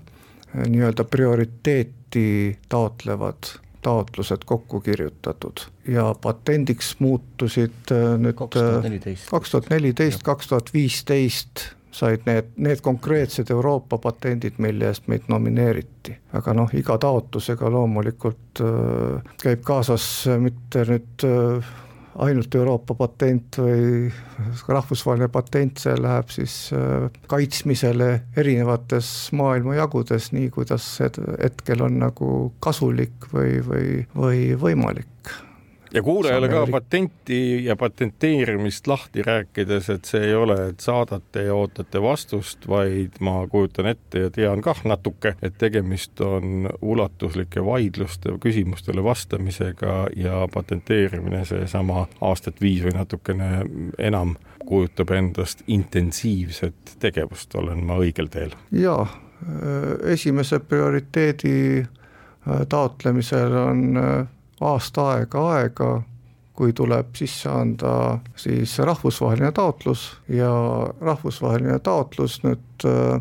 nii-öelda 0.66 1.05
prioriteeti 1.05 2.59
taotlevad 2.68 3.53
taotlused 3.88 4.44
kokku 4.46 4.83
kirjutatud 4.85 5.64
ja 5.88 6.11
patendiks 6.20 6.94
muutusid 7.01 7.92
äh, 7.94 8.14
nüüd 8.20 8.37
äh, 8.37 9.18
kaks 9.31 9.57
tuhat 9.57 9.72
neliteist, 9.72 10.22
kaks 10.27 10.53
tuhat 10.53 10.72
viisteist 10.74 11.68
said 11.98 12.27
need, 12.27 12.53
need 12.57 12.81
konkreetsed 12.85 13.51
Euroopa 13.51 13.98
patendid, 13.98 14.59
mille 14.62 14.90
eest 14.92 15.09
meid 15.09 15.27
nomineeriti. 15.33 16.16
aga 16.37 16.55
noh, 16.55 16.70
iga 16.77 16.98
taotlusega 17.01 17.70
loomulikult 17.72 18.62
äh, 18.64 19.35
käib 19.42 19.64
kaasas 19.66 20.07
mitte 20.42 20.85
nüüd 20.88 21.27
äh, 21.27 21.74
ainult 22.18 22.54
Euroopa 22.54 22.94
patent 22.98 23.59
või 23.62 24.11
rahvusvaheline 24.68 25.28
patent, 25.33 25.78
see 25.83 25.96
läheb 25.98 26.33
siis 26.35 26.57
äh, 26.76 27.09
kaitsmisele 27.31 28.11
erinevates 28.37 29.11
maailmajagudes, 29.38 30.33
nii 30.37 30.50
kuidas 30.54 30.87
hetkel 31.02 31.85
on 31.87 32.00
nagu 32.02 32.33
kasulik 32.64 33.31
või, 33.33 33.59
või, 33.66 33.92
või 34.16 34.48
võimalik 34.59 35.37
ja 35.94 36.03
kuulajale 36.03 36.48
ka 36.48 36.66
patenti 36.70 37.64
ja 37.64 37.77
patenteerimist 37.77 38.87
lahti 38.87 39.22
rääkides, 39.22 39.90
et 39.90 40.05
see 40.05 40.27
ei 40.31 40.35
ole, 40.35 40.57
et 40.68 40.81
saadate 40.81 41.44
ja 41.48 41.55
ootate 41.55 42.03
vastust, 42.03 42.68
vaid 42.68 43.20
ma 43.20 43.40
kujutan 43.51 43.87
ette 43.92 44.27
ja 44.27 44.31
tean 44.31 44.62
kah 44.62 44.81
natuke, 44.85 45.35
et 45.42 45.59
tegemist 45.59 46.20
on 46.20 46.68
ulatuslike 46.83 47.64
vaidluste, 47.64 48.37
küsimustele 48.40 49.05
vastamisega 49.05 50.09
ja 50.16 50.46
patenteerimine, 50.55 51.44
seesama 51.44 52.07
aastat 52.20 52.61
viis 52.61 52.85
või 52.85 52.96
natukene 52.98 53.51
enam, 53.98 54.37
kujutab 54.68 55.11
endast 55.16 55.62
intensiivset 55.66 56.96
tegevust, 57.01 57.55
olen 57.55 57.85
ma 57.87 57.98
õigel 58.03 58.29
teel? 58.33 58.57
jaa, 58.72 59.07
esimese 60.05 60.59
prioriteedi 60.61 61.81
äh, 61.81 62.66
taotlemisel 62.68 63.55
on 63.57 63.96
äh, 63.96 64.27
aasta 64.61 65.11
aega 65.14 65.44
aega, 65.55 66.03
kui 66.59 66.73
tuleb 66.73 67.14
sisse 67.14 67.49
anda 67.51 68.18
siis 68.37 68.79
rahvusvaheline 68.79 69.53
taotlus. 69.55 70.09
Ja 70.29 70.51
rahvusvaheline 71.01 71.79
taotlus 71.79 72.40
nüüd 72.42 72.87
äh, 72.87 73.21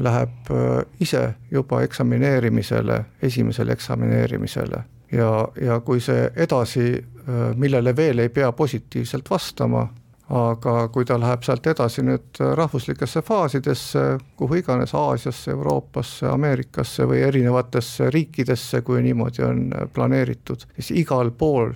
läheb 0.00 0.50
äh, 0.50 0.84
ise 1.00 1.34
juba 1.50 1.82
eksamineerimisele, 1.82 3.04
esimesele 3.22 3.72
eksamineerimisele. 3.72 4.84
Ja, 5.12 5.48
ja 5.60 5.80
kui 5.80 6.00
see 6.04 6.28
edasi, 6.36 6.90
äh, 6.94 7.40
millele 7.56 7.96
veel 7.96 8.22
ei 8.22 8.28
pea 8.28 8.52
positiivselt 8.52 9.30
vastama, 9.30 9.88
aga 10.28 10.88
kui 10.92 11.06
ta 11.08 11.16
läheb 11.20 11.42
sealt 11.44 11.66
edasi 11.66 12.02
nüüd 12.04 12.40
rahvuslikesse 12.56 13.22
faasidesse, 13.24 14.02
kuhu 14.36 14.60
iganes, 14.60 14.94
Aasiasse, 14.94 15.50
Euroopasse, 15.50 16.26
Ameerikasse 16.28 17.06
või 17.08 17.22
erinevatesse 17.24 18.10
riikidesse, 18.10 18.82
kui 18.84 19.02
niimoodi 19.02 19.44
on 19.46 19.62
planeeritud, 19.94 20.66
siis 20.76 20.90
igal 21.04 21.30
pool 21.30 21.72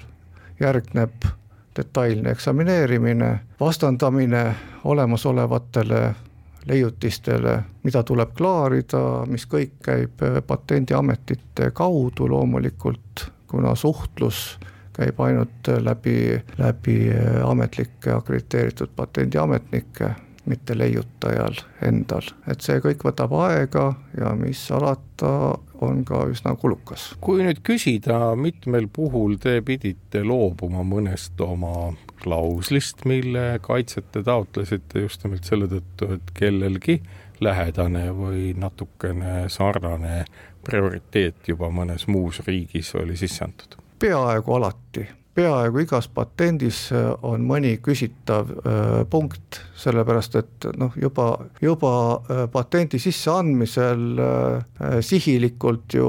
järgneb 0.61 1.25
detailne 1.77 2.31
eksamineerimine, 2.31 3.31
vastandamine 3.61 4.45
olemasolevatele 4.85 6.03
leiutistele, 6.67 7.62
mida 7.83 8.03
tuleb 8.03 8.35
klaarida, 8.37 9.25
mis 9.27 9.47
kõik 9.51 9.81
käib 9.83 10.21
patendiametite 10.47 11.71
kaudu 11.75 12.29
loomulikult, 12.29 13.25
kuna 13.49 13.75
suhtlus 13.75 14.59
käib 14.96 15.20
ainult 15.24 15.70
läbi, 15.81 16.42
läbi 16.59 16.98
ametlikke 17.44 18.12
akrediteeritud 18.18 18.92
patendiametnikke 18.96 20.11
mitte 20.44 20.74
leiutajal 20.78 21.61
endal, 21.87 22.26
et 22.50 22.64
see 22.64 22.81
kõik 22.83 23.05
võtab 23.07 23.35
aega 23.44 23.92
ja 24.18 24.33
mis 24.38 24.62
alata, 24.74 25.59
on 25.83 26.05
ka 26.07 26.24
üsna 26.31 26.55
kulukas. 26.59 27.12
kui 27.20 27.42
nüüd 27.42 27.62
küsida, 27.66 28.35
mitmel 28.38 28.88
puhul 28.92 29.37
te 29.42 29.61
pidite 29.66 30.22
loobuma 30.26 30.85
mõnest 30.87 31.40
oma 31.42 31.92
klauslist, 32.22 33.05
mille 33.07 33.59
kaitset 33.62 34.11
te 34.14 34.22
taotlesite 34.22 35.07
just 35.07 35.24
nimelt 35.24 35.46
selle 35.46 35.68
tõttu, 35.70 36.12
et 36.16 36.35
kellelgi 36.38 37.00
lähedane 37.42 38.09
või 38.14 38.52
natukene 38.59 39.48
sarnane 39.50 40.24
prioriteet 40.62 41.48
juba 41.50 41.70
mõnes 41.74 42.07
muus 42.07 42.42
riigis 42.46 42.94
oli 42.98 43.18
sisse 43.18 43.46
antud? 43.46 43.82
Peaaegu 44.03 44.55
alati. 44.55 45.09
Peaaegu 45.34 45.80
igas 45.86 46.11
patendis 46.12 46.90
on 47.24 47.44
mõni 47.48 47.76
küsitav 47.80 48.50
äh, 48.53 48.88
punkt, 49.09 49.62
sellepärast 49.80 50.34
et 50.36 50.66
noh, 50.76 50.92
juba, 51.00 51.28
juba 51.62 51.92
äh, 52.20 52.42
patendi 52.53 53.00
sisseandmisel 53.00 54.03
äh, 54.20 54.98
sihilikult 55.00 55.96
ju 55.96 56.09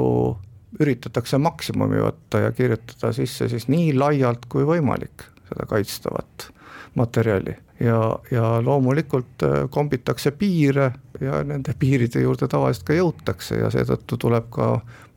üritatakse 0.81 1.37
maksimumi 1.39 2.01
võtta 2.01 2.41
ja 2.47 2.51
kirjutada 2.51 3.13
sisse 3.15 3.47
siis 3.47 3.69
nii 3.71 3.93
laialt 3.95 4.49
kui 4.51 4.65
võimalik 4.67 5.23
seda 5.47 5.69
kaitstavat 5.69 6.49
materjali. 6.97 7.53
Ja, 7.83 7.99
ja 8.31 8.49
loomulikult 8.63 9.43
kombitakse 9.73 10.31
piire 10.37 10.89
ja 11.21 11.39
nende 11.45 11.73
piiride 11.79 12.21
juurde 12.23 12.47
tavaliselt 12.47 12.85
ka 12.87 12.97
jõutakse 12.97 13.57
ja 13.59 13.71
seetõttu 13.73 14.17
tuleb 14.21 14.49
ka 14.53 14.67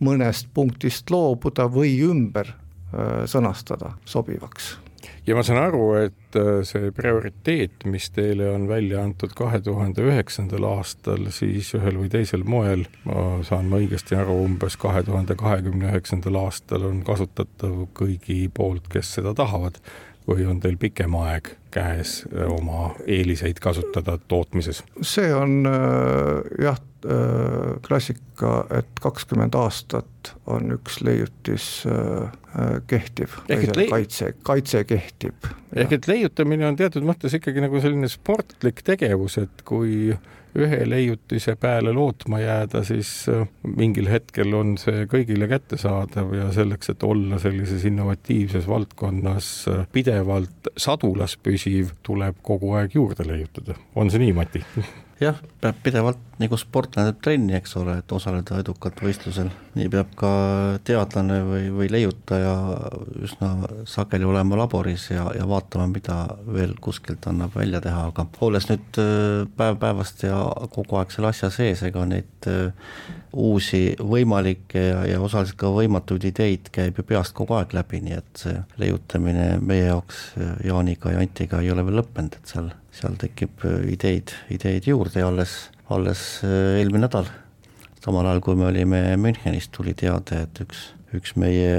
mõnest 0.05 0.49
punktist 0.55 1.11
loobuda 1.13 1.69
või 1.73 1.95
ümber 2.07 2.55
Äh, 2.55 2.66
sõnastada 3.27 3.97
sobivaks 4.07 4.77
ja 5.27 5.35
ma 5.37 5.43
saan 5.47 5.61
aru, 5.61 5.85
et 6.07 6.39
äh, 6.39 6.61
see 6.67 6.91
prioriteet, 6.95 7.87
mis 7.91 8.09
teile 8.15 8.51
on 8.53 8.67
välja 8.71 9.03
antud 9.03 9.35
kahe 9.37 9.61
tuhande 9.65 10.05
üheksandal 10.07 10.67
aastal, 10.69 11.29
siis 11.35 11.73
ühel 11.79 11.99
või 12.01 12.11
teisel 12.13 12.47
moel, 12.47 12.87
ma 13.09 13.43
saan 13.47 13.71
ma 13.71 13.81
õigesti 13.83 14.19
aru, 14.19 14.39
umbes 14.47 14.79
kahe 14.81 15.03
tuhande 15.07 15.37
kahekümne 15.39 15.91
üheksandal 15.91 16.41
aastal 16.47 16.89
on 16.91 17.03
kasutatav 17.07 17.87
kõigi 17.97 18.47
poolt, 18.55 18.91
kes 18.93 19.17
seda 19.19 19.35
tahavad 19.37 19.81
või 20.27 20.47
on 20.51 20.59
teil 20.63 20.79
pikem 20.79 21.15
aeg 21.23 21.53
käes 21.75 22.21
äh, 22.31 22.47
oma 22.51 22.93
eeliseid 23.07 23.63
kasutada 23.63 24.19
tootmises? 24.29 24.85
see 25.03 25.33
on 25.35 25.67
jah, 26.63 26.81
klassika, 27.87 28.53
et 28.75 29.01
kakskümmend 29.03 29.55
aastat 29.55 30.33
on 30.51 30.73
üks 30.75 31.01
leiutis 31.07 31.69
Äh, 32.57 32.83
kehtib, 32.87 33.29
kaitse, 33.91 34.33
kaitse 34.43 34.85
kehtib. 34.89 35.45
ehk 35.77 35.91
et 35.93 36.07
leiutamine 36.09 36.65
on 36.65 36.77
teatud 36.79 37.05
mõttes 37.05 37.35
ikkagi 37.37 37.61
nagu 37.61 37.81
selline 37.85 38.09
sportlik 38.09 38.81
tegevus, 38.87 39.37
et 39.43 39.65
kui 39.67 40.15
ühe 40.57 40.79
leiutise 40.89 41.57
peale 41.61 41.93
lootma 41.93 42.41
jääda, 42.41 42.81
siis 42.87 43.11
äh, 43.29 43.45
mingil 43.77 44.09
hetkel 44.09 44.57
on 44.57 44.77
see 44.81 45.05
kõigile 45.11 45.51
kättesaadav 45.53 46.33
ja 46.39 46.49
selleks, 46.57 46.95
et 46.95 47.05
olla 47.05 47.37
sellises 47.43 47.85
innovatiivses 47.91 48.71
valdkonnas 48.71 49.51
äh, 49.75 49.83
pidevalt 49.93 50.73
sadulas 50.81 51.37
püsiv, 51.37 51.93
tuleb 52.07 52.41
kogu 52.47 52.73
aeg 52.79 52.97
juurde 52.97 53.29
leiutada. 53.29 53.77
on 53.95 54.09
see 54.09 54.25
nii, 54.25 54.37
Mati? 54.39 54.65
jah, 55.21 55.39
peab 55.61 55.79
pidevalt 55.85 56.21
nagu 56.41 56.59
sportlane 56.61 57.11
teeb 57.11 57.21
trenni, 57.25 57.55
eks 57.57 57.77
ole, 57.81 57.97
et 58.03 58.13
osaleda 58.13 58.59
edukalt 58.61 59.01
võistlusel. 59.01 59.49
nii 59.77 59.89
peab 59.93 60.13
ka 60.19 60.31
teadlane 60.85 61.39
või, 61.47 61.63
või 61.73 61.89
leiutaja 61.93 62.55
üsna 63.25 63.51
sageli 63.89 64.29
olema 64.29 64.59
laboris 64.61 65.09
ja, 65.11 65.29
ja 65.37 65.49
vaatama, 65.49 65.89
mida 65.93 66.19
veel 66.53 66.77
kuskilt 66.81 67.27
annab 67.31 67.57
välja 67.57 67.81
teha, 67.85 68.09
aga 68.11 68.27
olles 68.45 68.69
nüüd 68.69 69.01
äh, 69.01 69.47
päev-päevast 69.57 70.27
ja 70.29 70.43
kogu 70.73 71.01
aeg 71.01 71.15
selle 71.15 71.33
asja 71.33 71.53
sees, 71.55 71.85
ega 71.89 72.05
neid 72.09 72.51
äh, 72.53 72.93
uusi 73.37 73.83
võimalikke 74.01 74.81
ja, 74.81 75.03
ja 75.13 75.21
osaliselt 75.21 75.59
ka 75.61 75.71
võimatuid 75.75 76.25
ideid 76.31 76.71
käib 76.73 76.97
ju 76.99 77.05
peast 77.07 77.37
kogu 77.37 77.59
aeg 77.59 77.75
läbi, 77.77 78.01
nii 78.05 78.17
et 78.17 78.43
see 78.47 78.57
leiutamine 78.81 79.57
meie 79.61 79.91
jaoks 79.91 80.25
Jaaniga 80.65 81.13
ja 81.13 81.21
Antiga 81.21 81.61
ei 81.61 81.71
ole 81.75 81.85
veel 81.85 82.01
lõppenud, 82.01 82.41
et 82.41 82.55
seal 82.55 82.73
seal 82.97 83.17
tekib 83.21 83.65
äh, 83.67 83.81
ideid, 83.93 84.33
ideid 84.53 84.89
juurde 84.89 85.21
ja 85.21 85.31
alles, 85.31 85.57
alles 85.93 86.23
äh, 86.47 86.79
eelmine 86.81 87.07
nädal, 87.07 87.29
samal 88.03 88.29
ajal 88.31 88.43
kui 88.45 88.59
me 88.59 88.69
olime 88.71 89.03
Münchenis, 89.21 89.69
tuli 89.75 89.95
teade, 89.99 90.47
et 90.47 90.63
üks, 90.65 90.91
üks 91.17 91.37
meie 91.41 91.73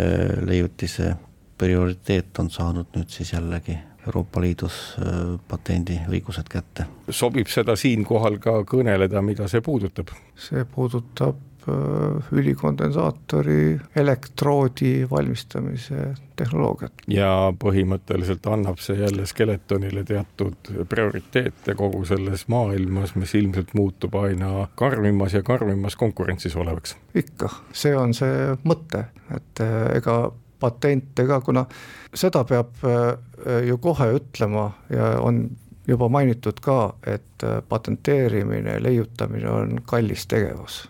leiutise 0.45 1.15
prioriteet 1.57 2.37
on 2.41 2.51
saanud 2.53 2.93
nüüd 2.95 3.13
siis 3.13 3.33
jällegi 3.33 3.79
Euroopa 4.07 4.41
Liidus 4.41 4.79
äh, 5.01 5.35
patendiõigused 5.47 6.49
kätte. 6.51 6.87
sobib 7.09 7.51
seda 7.51 7.75
siinkohal 7.75 8.39
ka 8.43 8.61
kõneleda, 8.67 9.21
mida 9.21 9.47
see 9.51 9.61
puudutab? 9.61 10.15
see 10.35 10.65
puudutab 10.65 11.43
Äh, 11.67 12.23
ülikondensaatori 12.31 13.79
elektroodi 13.95 15.07
valmistamise 15.11 16.13
tehnoloogiat. 16.35 16.93
ja 17.07 17.53
põhimõtteliselt 17.63 18.47
annab 18.47 18.79
see 18.79 18.95
jälle 19.01 19.25
skeletonile 19.27 20.03
teatud 20.07 20.71
prioriteete 20.89 21.75
kogu 21.75 22.05
selles 22.05 22.45
maailmas, 22.47 23.15
mis 23.15 23.35
ilmselt 23.35 23.73
muutub 23.75 24.15
aina 24.15 24.67
karmimas 24.75 25.33
ja 25.33 25.43
karmimas 25.43 25.95
konkurentsis 25.95 26.55
olevaks. 26.55 26.95
ikka, 27.15 27.49
see 27.73 27.95
on 27.97 28.13
see 28.13 28.55
mõte, 28.63 29.03
et 29.35 29.59
äh, 29.59 29.97
ega 29.99 30.31
patente 30.59 31.27
ka, 31.27 31.41
kuna 31.41 31.65
seda 32.13 32.43
peab 32.47 32.83
äh, 32.83 33.63
ju 33.67 33.77
kohe 33.83 34.11
ütlema 34.19 34.71
ja 34.93 35.15
on 35.21 35.47
juba 35.87 36.09
mainitud 36.11 36.59
ka, 36.59 36.97
et 37.07 37.43
patenteerimine, 37.69 38.81
leiutamine 38.83 39.47
on 39.47 39.77
kallis 39.87 40.25
tegevus 40.27 40.81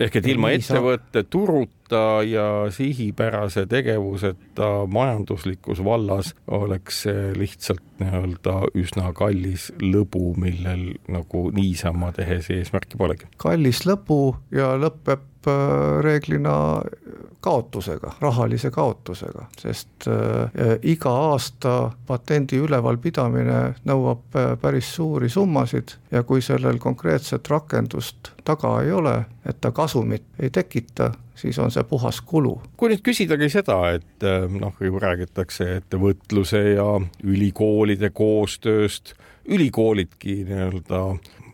ehk 0.00 0.18
et 0.20 0.28
ilma 0.28 0.50
ettevõtte 0.54 1.22
turuta 1.30 2.02
ja 2.26 2.46
sihipärase 2.74 3.66
tegevuseta 3.70 4.68
majanduslikus 4.92 5.80
vallas 5.84 6.32
oleks 6.52 7.02
see 7.06 7.30
lihtsalt 7.38 7.84
nii-öelda 8.00 8.56
üsna 8.76 9.12
kallis 9.16 9.70
lõbu, 9.80 10.34
millel 10.40 10.88
nagu 11.12 11.46
niisama 11.56 12.12
tehes 12.16 12.50
eesmärki 12.52 13.00
polegi. 13.00 13.30
kallis 13.40 13.84
lõbu 13.88 14.36
ja 14.54 14.74
lõpeb 14.80 15.24
äh, 15.48 16.02
reeglina 16.04 16.82
kaotusega, 17.40 18.12
rahalise 18.20 18.70
kaotusega, 18.70 19.46
sest 19.58 20.08
äh, 20.10 20.78
iga 20.82 21.12
aasta 21.30 21.74
patendi 22.06 22.58
ülevalpidamine 22.62 23.60
nõuab 23.86 24.38
äh, 24.38 24.48
päris 24.60 24.94
suuri 24.96 25.30
summasid 25.30 25.96
ja 26.10 26.24
kui 26.26 26.42
sellel 26.42 26.80
konkreetset 26.82 27.48
rakendust 27.50 28.32
taga 28.44 28.80
ei 28.82 28.92
ole, 28.92 29.14
et 29.46 29.60
ta 29.60 29.70
kasumit 29.74 30.26
ei 30.42 30.50
tekita, 30.50 31.12
siis 31.34 31.58
on 31.62 31.70
see 31.70 31.84
puhas 31.84 32.20
kulu. 32.20 32.56
kui 32.76 32.90
nüüd 32.90 33.04
küsidagi 33.06 33.50
seda, 33.52 33.78
et 33.94 34.26
noh, 34.60 34.74
ju 34.80 34.98
räägitakse 35.02 35.70
ettevõtluse 35.80 36.62
ja 36.74 36.88
ülikoolide 37.24 38.10
koostööst, 38.10 39.14
ülikoolidki 39.46 40.40
nii-öelda 40.48 41.02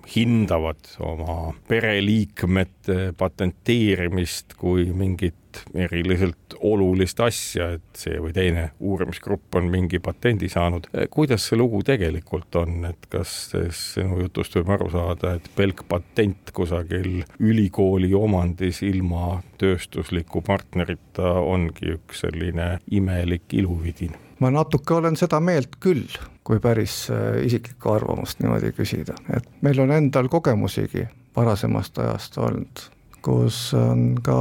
hindavad 0.09 0.97
oma 1.01 1.53
pereliikmete 1.69 3.13
patenteerimist 3.19 4.57
kui 4.59 4.89
mingit 4.95 5.39
eriliselt 5.75 6.57
olulist 6.65 7.21
asja, 7.21 7.69
et 7.77 7.99
see 7.99 8.17
või 8.23 8.33
teine 8.33 8.65
uurimisgrupp 8.81 9.59
on 9.61 9.69
mingi 9.73 10.01
patendi 10.03 10.49
saanud. 10.49 10.89
kuidas 11.11 11.49
see 11.49 11.59
lugu 11.61 11.83
tegelikult 11.85 12.57
on, 12.57 12.87
et 12.89 13.09
kas 13.13 13.53
sinu 13.77 14.23
jutust 14.23 14.57
võib 14.57 14.73
aru 14.77 14.89
saada, 14.95 15.37
et 15.37 15.51
pelk 15.57 15.85
patent 15.89 16.55
kusagil 16.57 17.23
ülikooli 17.41 18.15
omandis 18.17 18.83
ilma 18.87 19.43
tööstusliku 19.61 20.43
partnerita 20.47 21.35
ongi 21.43 21.97
üks 21.99 22.25
selline 22.25 22.77
imelik 22.91 23.53
iluvidin? 23.53 24.17
Ma 24.43 24.51
natuke 24.51 24.97
olen 24.99 25.17
seda 25.19 25.41
meelt 25.45 25.79
küll, 25.83 26.07
kui 26.47 26.61
päris 26.63 27.07
äh, 27.15 27.41
isiklikku 27.47 27.95
arvamust 27.95 28.43
niimoodi 28.43 28.73
küsida, 28.77 29.17
et 29.35 29.47
meil 29.63 29.79
on 29.85 29.95
endal 29.95 30.31
kogemusigi 30.33 31.07
varasemast 31.37 32.01
ajast 32.03 32.39
olnud, 32.43 32.87
kus 33.25 33.69
on 33.79 34.17
ka 34.25 34.39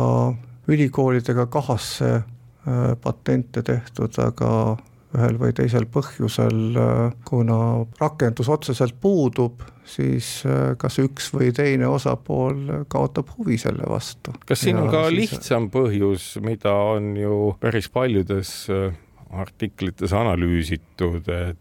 ülikoolidega 0.72 1.45
kahasse 1.54 2.14
äh, 2.16 2.24
patente 3.04 3.62
tehtud, 3.68 4.18
aga 4.24 4.54
ühel 5.12 5.36
või 5.36 5.52
teisel 5.54 5.86
põhjusel, 5.91 6.58
äh, 6.80 7.04
kuna 7.28 7.60
rakendus 7.99 8.49
otseselt 8.49 8.97
puudub, 9.04 9.62
siis 9.91 10.45
kas 10.80 10.97
üks 11.02 11.26
või 11.36 11.49
teine 11.52 11.89
osapool 11.91 12.86
kaotab 12.88 13.34
huvi 13.36 13.58
selle 13.60 13.84
vastu. 13.89 14.32
kas 14.47 14.62
siin 14.64 14.80
on 14.80 14.89
ka 14.93 15.08
siis... 15.10 15.34
lihtsam 15.34 15.68
põhjus, 15.74 16.34
mida 16.41 16.74
on 16.93 17.14
ju 17.20 17.39
päris 17.60 17.89
paljudes 17.91 18.54
artiklites 19.32 20.14
analüüsitud, 20.14 21.28
et 21.32 21.58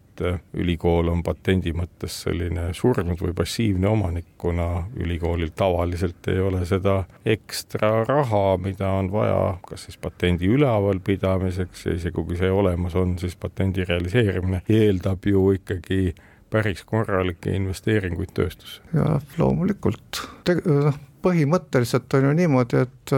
ülikool 0.52 1.08
on 1.08 1.22
patendi 1.24 1.72
mõttes 1.72 2.18
selline 2.26 2.66
surnud 2.76 3.20
või 3.22 3.32
passiivne 3.36 3.88
omanik, 3.88 4.26
kuna 4.38 4.84
ülikoolil 5.00 5.52
tavaliselt 5.56 6.28
ei 6.28 6.40
ole 6.44 6.64
seda 6.68 7.04
ekstra 7.24 8.04
raha, 8.08 8.58
mida 8.60 8.90
on 8.98 9.10
vaja 9.12 9.38
kas 9.66 9.86
siis 9.88 10.00
patendi 10.00 10.50
ülevalpidamiseks 10.52 11.86
ja 11.86 11.94
isegi 11.96 12.16
kui 12.16 12.36
see 12.40 12.50
olemas 12.52 12.96
on, 13.00 13.16
siis 13.22 13.36
patendi 13.40 13.86
realiseerimine 13.88 14.62
eeldab 14.68 15.24
ju 15.26 15.46
ikkagi 15.56 16.14
päris 16.50 16.82
korralikke 16.84 17.54
investeeringuid 17.56 18.34
tööstusse. 18.34 18.82
jah, 18.94 19.22
loomulikult, 19.38 20.24
noh, 20.66 21.00
põhimõtteliselt 21.22 22.18
on 22.18 22.28
ju 22.28 22.36
niimoodi, 22.42 22.84
et 22.86 23.14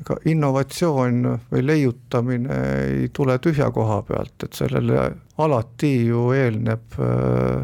ega 0.00 0.16
innovatsioon 0.28 1.22
või 1.52 1.62
leiutamine 1.66 2.58
ei 2.82 3.08
tule 3.12 3.38
tühja 3.38 3.70
koha 3.72 4.02
pealt, 4.08 4.34
et 4.44 4.58
sellele 4.58 5.10
alati 5.38 5.92
ju 6.06 6.30
eelneb 6.36 6.98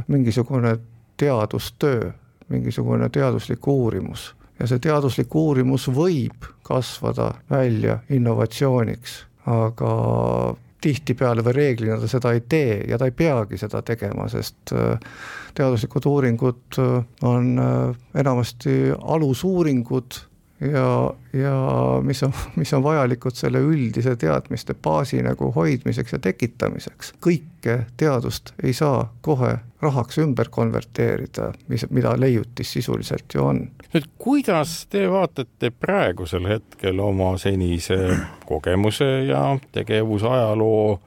mingisugune 0.08 0.76
teadustöö, 1.20 2.10
mingisugune 2.48 3.08
teaduslik 3.08 3.68
uurimus. 3.68 4.32
Ja 4.60 4.66
see 4.70 4.80
teaduslik 4.82 5.34
uurimus 5.34 5.88
võib 5.92 6.48
kasvada 6.64 7.32
välja 7.50 7.98
innovatsiooniks, 8.10 9.16
aga 9.50 9.92
tihtipeale 10.82 11.44
või 11.46 11.54
reeglina 11.56 11.98
ta 12.00 12.10
seda 12.10 12.32
ei 12.34 12.42
tee 12.48 12.80
ja 12.90 12.98
ta 12.98 13.08
ei 13.08 13.14
peagi 13.16 13.58
seda 13.60 13.82
tegema, 13.86 14.26
sest 14.32 14.74
äh, 14.74 14.98
teaduslikud 15.54 16.06
uuringud 16.10 16.78
äh, 16.82 16.98
on 17.28 17.52
äh, 17.62 18.04
enamasti 18.18 18.76
alusuuringud 18.98 20.18
ja, 20.72 21.14
ja 21.32 22.00
mis 22.02 22.22
on, 22.22 22.32
mis 22.60 22.72
on 22.74 22.82
vajalikud 22.82 23.34
selle 23.34 23.60
üldise 23.64 24.16
teadmiste 24.16 24.74
baasi 24.74 25.22
nagu 25.22 25.52
hoidmiseks 25.54 26.12
ja 26.12 26.18
tekitamiseks. 26.22 27.14
kõike 27.24 27.78
teadust 27.96 28.54
ei 28.62 28.72
saa 28.72 29.12
kohe 29.20 29.56
rahaks 29.82 30.18
ümber 30.22 30.48
konverteerida, 30.50 31.52
mis, 31.68 31.86
mida 31.90 32.14
leiutis 32.20 32.72
sisuliselt 32.72 33.34
ju 33.34 33.44
on. 33.44 33.62
nüüd 33.94 34.10
kuidas 34.18 34.86
te 34.90 35.08
vaatate 35.10 35.70
praegusel 35.70 36.48
hetkel 36.48 37.00
oma 37.00 37.34
senise 37.38 37.98
kogemuse 38.46 39.10
ja 39.28 39.58
tegevusajaloo 39.72 41.00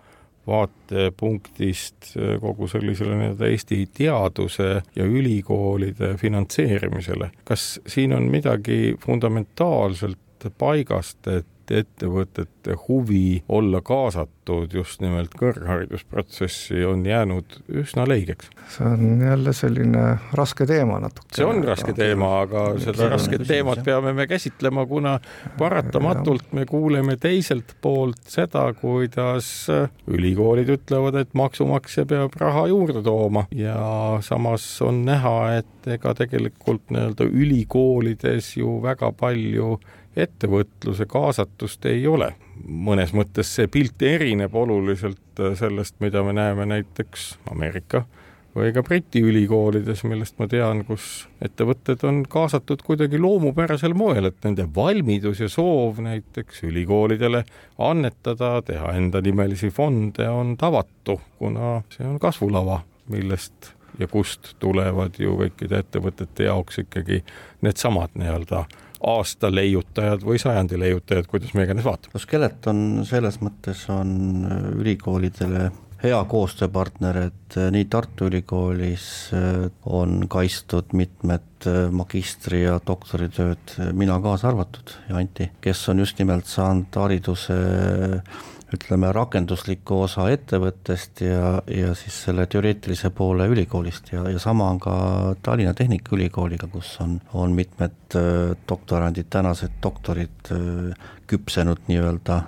vaatepunktist 0.48 2.12
äh, 2.18 2.36
kogu 2.42 2.68
sellisele 2.68 3.18
nii-öelda 3.18 3.50
Eesti 3.50 3.82
teaduse 3.94 4.82
ja 4.96 5.06
ülikoolide 5.06 6.16
finantseerimisele. 6.18 7.32
kas 7.44 7.80
siin 7.88 8.14
on 8.14 8.30
midagi 8.32 8.96
fundamentaalselt 9.06 10.20
paigast, 10.58 11.28
et 11.28 11.48
ettevõtete 11.72 12.76
huvi 12.88 13.44
olla 13.50 13.82
kaasatud 13.86 14.74
just 14.74 15.02
nimelt 15.02 15.34
kõrgharidusprotsessi 15.40 16.84
on 16.86 17.06
jäänud 17.06 17.58
üsna 17.82 18.06
leigeks. 18.08 18.50
see 18.70 18.88
on 18.88 19.22
jälle 19.22 19.54
selline 19.54 20.04
raske 20.34 20.66
teema 20.66 21.00
natuke. 21.00 21.36
see 21.36 21.46
on 21.46 21.64
raske 21.64 21.94
teema, 21.94 22.32
aga 22.42 22.66
seda 22.82 23.10
rasket 23.14 23.48
teemat 23.48 23.84
peame 23.86 24.14
me 24.14 24.28
käsitlema, 24.28 24.86
kuna 24.86 25.20
paratamatult 25.58 26.54
me 26.54 26.66
kuuleme 26.66 27.18
teiselt 27.18 27.76
poolt 27.82 28.22
seda, 28.28 28.68
kuidas 28.74 29.68
ülikoolid 30.08 30.70
ütlevad, 30.78 31.20
et 31.22 31.34
maksumaksja 31.34 32.06
peab 32.06 32.38
raha 32.40 32.68
juurde 32.72 33.04
tooma 33.04 33.48
ja 33.56 33.78
samas 34.22 34.66
on 34.86 35.04
näha, 35.06 35.36
et 35.60 35.92
ega 35.96 36.14
tegelikult 36.18 36.90
nii-öelda 36.94 37.28
ülikoolides 37.30 38.56
ju 38.58 38.80
väga 38.84 39.12
palju 39.18 39.80
ettevõtluse 40.16 41.06
kaasatust 41.06 41.86
ei 41.86 42.08
ole. 42.08 42.34
mõnes 42.66 43.12
mõttes 43.14 43.50
see 43.56 43.68
pilt 43.68 44.02
erineb 44.02 44.54
oluliselt 44.56 45.42
sellest, 45.60 45.96
mida 46.00 46.24
me 46.24 46.34
näeme 46.34 46.66
näiteks 46.66 47.36
Ameerika 47.52 48.06
või 48.56 48.72
ka 48.74 48.84
Briti 48.84 49.20
ülikoolides, 49.20 50.04
millest 50.08 50.40
ma 50.40 50.48
tean, 50.48 50.86
kus 50.88 51.28
ettevõtted 51.44 52.06
on 52.08 52.24
kaasatud 52.30 52.82
kuidagi 52.88 53.20
loomupärasel 53.20 53.94
moel, 53.94 54.30
et 54.30 54.48
nende 54.48 54.68
valmidus 54.76 55.42
ja 55.44 55.50
soov 55.52 56.00
näiteks 56.04 56.64
ülikoolidele 56.64 57.44
annetada, 57.78 58.62
teha 58.66 58.94
endanimelisi 58.96 59.70
fonde 59.76 60.30
on 60.30 60.56
tavatu, 60.58 61.20
kuna 61.38 61.82
see 61.92 62.08
on 62.08 62.20
kasvulava, 62.20 62.80
millest 63.12 63.74
ja 64.00 64.08
kust 64.08 64.56
tulevad 64.60 65.20
ju 65.20 65.36
kõikide 65.40 65.84
ettevõtete 65.84 66.48
jaoks 66.48 66.80
ikkagi 66.84 67.22
needsamad 67.64 68.16
nii-öelda 68.16 68.66
aasta 69.04 69.52
leiutajad 69.54 70.24
või 70.26 70.40
sajandi 70.42 70.80
leiutajad, 70.80 71.28
kuidas 71.30 71.56
me 71.56 71.66
iganes 71.66 71.86
vaatame. 71.86 72.22
Skeleton 72.22 72.80
selles 73.08 73.40
mõttes 73.44 73.86
on 73.94 74.14
äh, 74.48 74.70
ülikoolidele 74.82 75.70
hea 76.04 76.18
koostööpartner, 76.30 77.22
et 77.30 77.58
äh, 77.58 77.70
nii 77.74 77.88
Tartu 77.92 78.30
Ülikoolis 78.30 79.08
äh, 79.36 79.68
on 79.86 80.26
kaitstud 80.32 80.94
mitmed 80.94 81.70
magistri- 81.96 82.66
ja 82.66 82.76
doktoritööd, 82.86 83.78
mina 83.98 84.20
kaasa 84.22 84.52
arvatud 84.52 84.92
ja 85.10 85.18
Anti, 85.18 85.50
kes 85.62 85.88
on 85.90 86.04
just 86.04 86.20
nimelt 86.22 86.46
saanud 86.46 87.00
hariduse 87.02 87.56
ütleme, 88.76 89.12
rakendusliku 89.16 90.02
osa 90.06 90.28
ettevõttest 90.34 91.22
ja, 91.26 91.60
ja 91.72 91.94
siis 91.98 92.18
selle 92.28 92.48
teoreetilise 92.52 93.12
poole 93.16 93.48
ülikoolist 93.52 94.12
ja, 94.14 94.26
ja 94.30 94.42
sama 94.42 94.70
on 94.74 94.82
ka 94.84 94.96
Tallinna 95.46 95.74
Tehnikaülikooliga, 95.78 96.70
kus 96.72 96.96
on, 97.04 97.20
on 97.34 97.56
mitmed 97.58 98.18
äh, 98.20 98.56
doktorandid, 98.70 99.30
tänased 99.34 99.80
doktorid 99.84 100.52
äh, 100.52 101.08
küpsenud 101.28 101.88
nii-öelda 101.90 102.42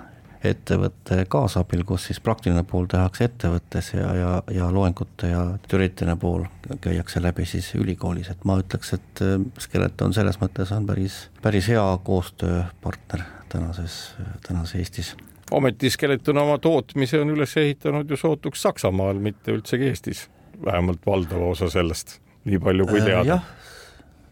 ettevõtte 0.48 1.24
kaasabil, 1.30 1.82
kus 1.86 2.04
siis 2.08 2.20
praktiline 2.22 2.62
pool 2.66 2.86
tehakse 2.90 3.26
ettevõttes 3.26 3.90
ja, 3.96 4.10
ja, 4.14 4.34
ja 4.54 4.68
loengute 4.74 5.32
ja 5.32 5.40
teoreetiline 5.66 6.14
pool 6.20 6.44
käiakse 6.84 7.22
läbi 7.22 7.46
siis 7.48 7.72
ülikoolis, 7.74 8.30
et 8.30 8.44
ma 8.46 8.60
ütleks, 8.62 8.94
et 8.98 9.24
äh, 9.24 9.38
Skeleton 9.62 10.14
selles 10.16 10.38
mõttes 10.42 10.74
on 10.76 10.86
päris, 10.86 11.24
päris 11.42 11.72
hea 11.72 11.88
koostööpartner 12.06 13.26
tänases, 13.48 13.98
tänases 14.46 14.78
Eestis 14.78 15.16
ometi 15.50 15.90
Skeleton 15.90 16.38
oma 16.38 16.58
tootmise 16.58 17.20
on 17.20 17.32
üles 17.34 17.56
ehitanud 17.56 18.10
ju 18.10 18.16
sootuks 18.16 18.62
Saksamaal, 18.62 19.20
mitte 19.22 19.54
üldsegi 19.54 19.88
Eestis, 19.88 20.26
vähemalt 20.64 21.06
valdava 21.06 21.52
osa 21.52 21.70
sellest, 21.72 22.18
nii 22.48 22.60
palju 22.62 22.86
kui 22.88 23.00
äh, 23.00 23.08
teada. 23.10 23.24
jah, 23.28 23.48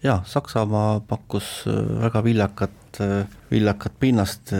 ja 0.03 0.19
Saksamaa 0.27 1.01
pakkus 1.09 1.65
äh, 1.71 1.81
väga 2.03 2.25
viljakat, 2.25 3.01
äh, 3.01 3.39
viljakat 3.51 3.99
pinnast 4.01 4.55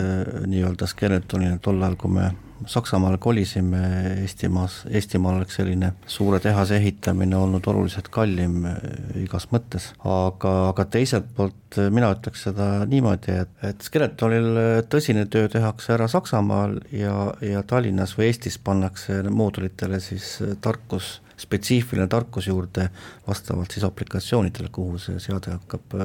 nii-öelda 0.47 0.89
Skeletonile 0.91 1.59
tol 1.63 1.83
ajal, 1.83 1.99
kui 2.01 2.17
me 2.19 2.31
Saksamaale 2.67 3.19
kolisime 3.19 3.81
Eestimaas, 4.23 4.79
Eestimaal 4.91 5.37
oleks 5.41 5.59
selline 5.59 5.93
suure 6.11 6.41
tehase 6.41 6.77
ehitamine 6.81 7.37
olnud 7.37 7.67
oluliselt 7.69 8.09
kallim 8.13 8.65
eh, 8.71 8.79
igas 9.25 9.49
mõttes, 9.53 9.91
aga, 10.01 10.53
aga 10.71 10.87
teiselt 10.97 11.29
poolt 11.37 11.79
eh, 11.79 11.91
mina 11.93 12.09
ütleks 12.15 12.47
seda 12.49 12.71
niimoodi, 12.89 13.37
et, 13.45 13.53
et 13.69 13.85
Skeletonil 13.85 14.49
eh, 14.63 14.79
tõsine 14.89 15.27
töö 15.33 15.51
tehakse 15.53 15.93
ära 15.99 16.09
Saksamaal 16.11 16.79
ja, 16.97 17.17
ja 17.45 17.63
Tallinnas 17.69 18.17
või 18.17 18.31
Eestis 18.31 18.57
pannakse 18.59 19.21
moodulitele 19.29 20.01
siis 20.01 20.39
tarkus 20.65 21.19
spetsiifiline 21.37 22.09
tarkus 22.09 22.49
juurde 22.49 22.89
vastavalt 23.27 23.77
siis 23.77 23.85
aplikatsioonidele, 23.85 24.73
kuhu 24.73 24.97
see 25.03 25.21
seade 25.21 25.53
hakkab 25.59 26.01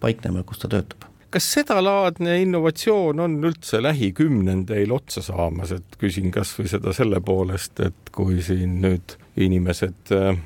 paiknema 0.00 0.44
ja 0.44 0.46
kus 0.46 0.62
ta 0.62 0.70
töötab 0.70 1.10
kas 1.30 1.46
sedalaadne 1.52 2.40
innovatsioon 2.42 3.20
on 3.20 3.38
üldse 3.44 3.82
lähikümnendeil 3.82 4.92
otsa 4.92 5.22
saamas, 5.24 5.72
et 5.76 5.96
küsin 6.00 6.30
kasvõi 6.34 6.68
seda 6.70 6.92
selle 6.96 7.20
poolest, 7.24 7.80
et 7.84 8.12
kui 8.14 8.42
siin 8.44 8.78
nüüd 8.84 9.16
inimesed 9.36 10.12
äh, 10.16 10.38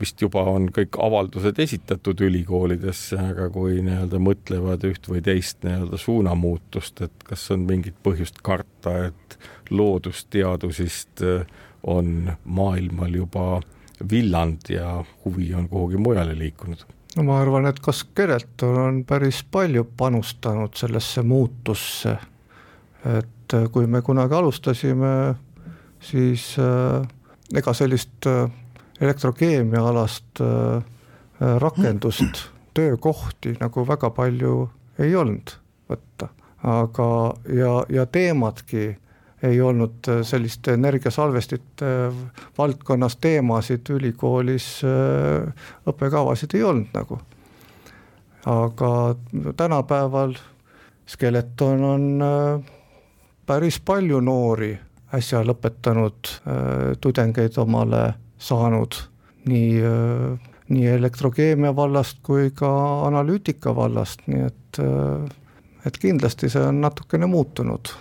vist 0.00 0.22
juba 0.22 0.44
on 0.50 0.68
kõik 0.74 0.98
avaldused 1.02 1.58
esitatud 1.62 2.20
ülikoolidesse, 2.28 3.18
aga 3.32 3.48
kui 3.54 3.80
nii-öelda 3.84 4.20
mõtlevad 4.22 4.84
üht 4.88 5.08
või 5.10 5.22
teist 5.24 5.64
nii-öelda 5.66 6.00
suunamuutust, 6.00 7.02
et 7.06 7.24
kas 7.28 7.48
on 7.54 7.66
mingit 7.68 7.98
põhjust 8.02 8.42
karta, 8.46 8.94
et 9.10 9.38
loodusteadusest 9.70 11.24
äh, 11.26 11.48
on 11.82 12.30
maailmal 12.44 13.14
juba 13.14 13.48
villand 14.10 14.70
ja 14.70 15.02
huvi 15.24 15.52
on 15.54 15.68
kuhugi 15.68 15.98
mujale 15.98 16.38
liikunud 16.38 16.86
no 17.16 17.24
ma 17.24 17.40
arvan, 17.40 17.66
et 17.66 17.80
ka 17.80 17.92
Skeleton 17.92 18.78
on 18.78 19.02
päris 19.08 19.42
palju 19.50 19.84
panustanud 19.96 20.76
sellesse 20.76 21.22
muutusse, 21.22 22.16
et 23.04 23.54
äh, 23.54 23.68
kui 23.72 23.86
me 23.86 24.02
kunagi 24.02 24.34
alustasime, 24.34 25.34
siis 26.00 26.50
äh, 26.58 27.06
ega 27.54 27.74
sellist 27.74 28.26
äh, 28.26 28.50
elektrokeemiaalast 29.00 30.40
äh, 30.40 30.76
äh 31.40 31.58
rakendust, 31.58 32.48
töökohti 32.74 33.56
nagu 33.60 33.86
väga 33.88 34.10
palju 34.10 34.68
ei 34.98 35.16
olnud 35.16 35.54
võtta, 35.88 36.28
aga 36.62 37.08
ja, 37.54 37.72
ja 37.88 38.06
teemadki 38.06 38.96
ei 39.42 39.60
olnud 39.60 40.08
äh, 40.08 40.22
sellist 40.22 40.68
energiasalvestite 40.68 41.86
äh, 41.86 42.14
valdkonnas 42.58 43.16
teemasid 43.16 43.90
ülikoolis, 43.90 44.80
äh, 44.84 45.66
õppekavasid 45.86 46.56
ei 46.58 46.62
olnud 46.62 46.94
nagu. 46.94 47.20
aga 48.46 49.14
tänapäeval 49.56 50.34
Skeleton 51.06 51.84
on 51.84 52.22
päris 53.46 53.80
palju 53.80 54.20
noori 54.20 54.70
äsja 55.14 55.42
lõpetanud 55.44 56.30
tudengeid 57.00 57.58
omale 57.58 58.14
saanud 58.38 58.94
nii, 59.50 59.82
nii 60.68 60.86
elektrokeemia 60.86 61.74
vallast 61.76 62.22
kui 62.22 62.50
ka 62.54 62.70
analüütika 63.08 63.74
vallast, 63.76 64.22
nii 64.26 64.46
et, 64.46 64.80
et 65.86 65.98
kindlasti 65.98 66.48
see 66.48 66.62
on 66.70 66.80
natukene 66.80 67.26
muutunud 67.26 67.92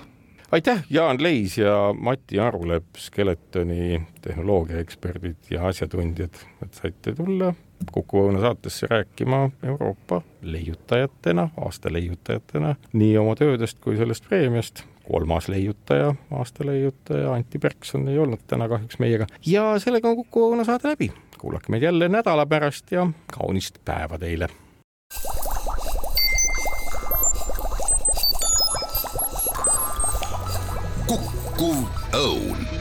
aitäh, 0.52 0.84
Jaan 0.90 1.24
Leis 1.24 1.58
ja 1.58 1.96
Mati 2.00 2.40
Arulepp, 2.40 2.96
Skeletoni 2.98 4.02
tehnoloogiaeksperdid 4.22 5.36
ja 5.50 5.68
asjatundjad, 5.68 6.36
et 6.64 6.74
saite 6.74 7.16
tulla 7.16 7.54
Kuku 7.92 8.22
Õuna 8.24 8.42
saatesse 8.42 8.88
rääkima 8.90 9.50
Euroopa 9.64 10.22
leiutajatena, 10.42 11.50
aasta 11.66 11.94
leiutajatena 11.94 12.76
nii 12.94 13.18
oma 13.18 13.36
töödest 13.36 13.80
kui 13.80 13.98
sellest 13.98 14.26
preemiast. 14.30 14.84
kolmas 15.12 15.48
leiutaja, 15.48 16.16
aasta 16.32 16.66
leiutaja 16.66 17.34
Anti 17.34 17.60
Perkson 17.60 18.08
ei 18.08 18.20
olnud 18.20 18.40
täna 18.48 18.68
kahjuks 18.68 19.00
meiega 19.00 19.28
ja 19.46 19.80
sellega 19.80 20.10
on 20.10 20.16
Kuku 20.16 20.52
Õuna 20.52 20.64
saade 20.64 20.90
läbi. 20.90 21.12
kuulake 21.38 21.72
meid 21.72 21.84
jälle 21.84 22.10
nädala 22.10 22.46
pärast 22.46 22.92
ja 22.92 23.08
kaunist 23.38 23.78
päeva 23.86 24.18
teile 24.18 24.48
kukkuv 31.58 31.90
õun 32.14 32.77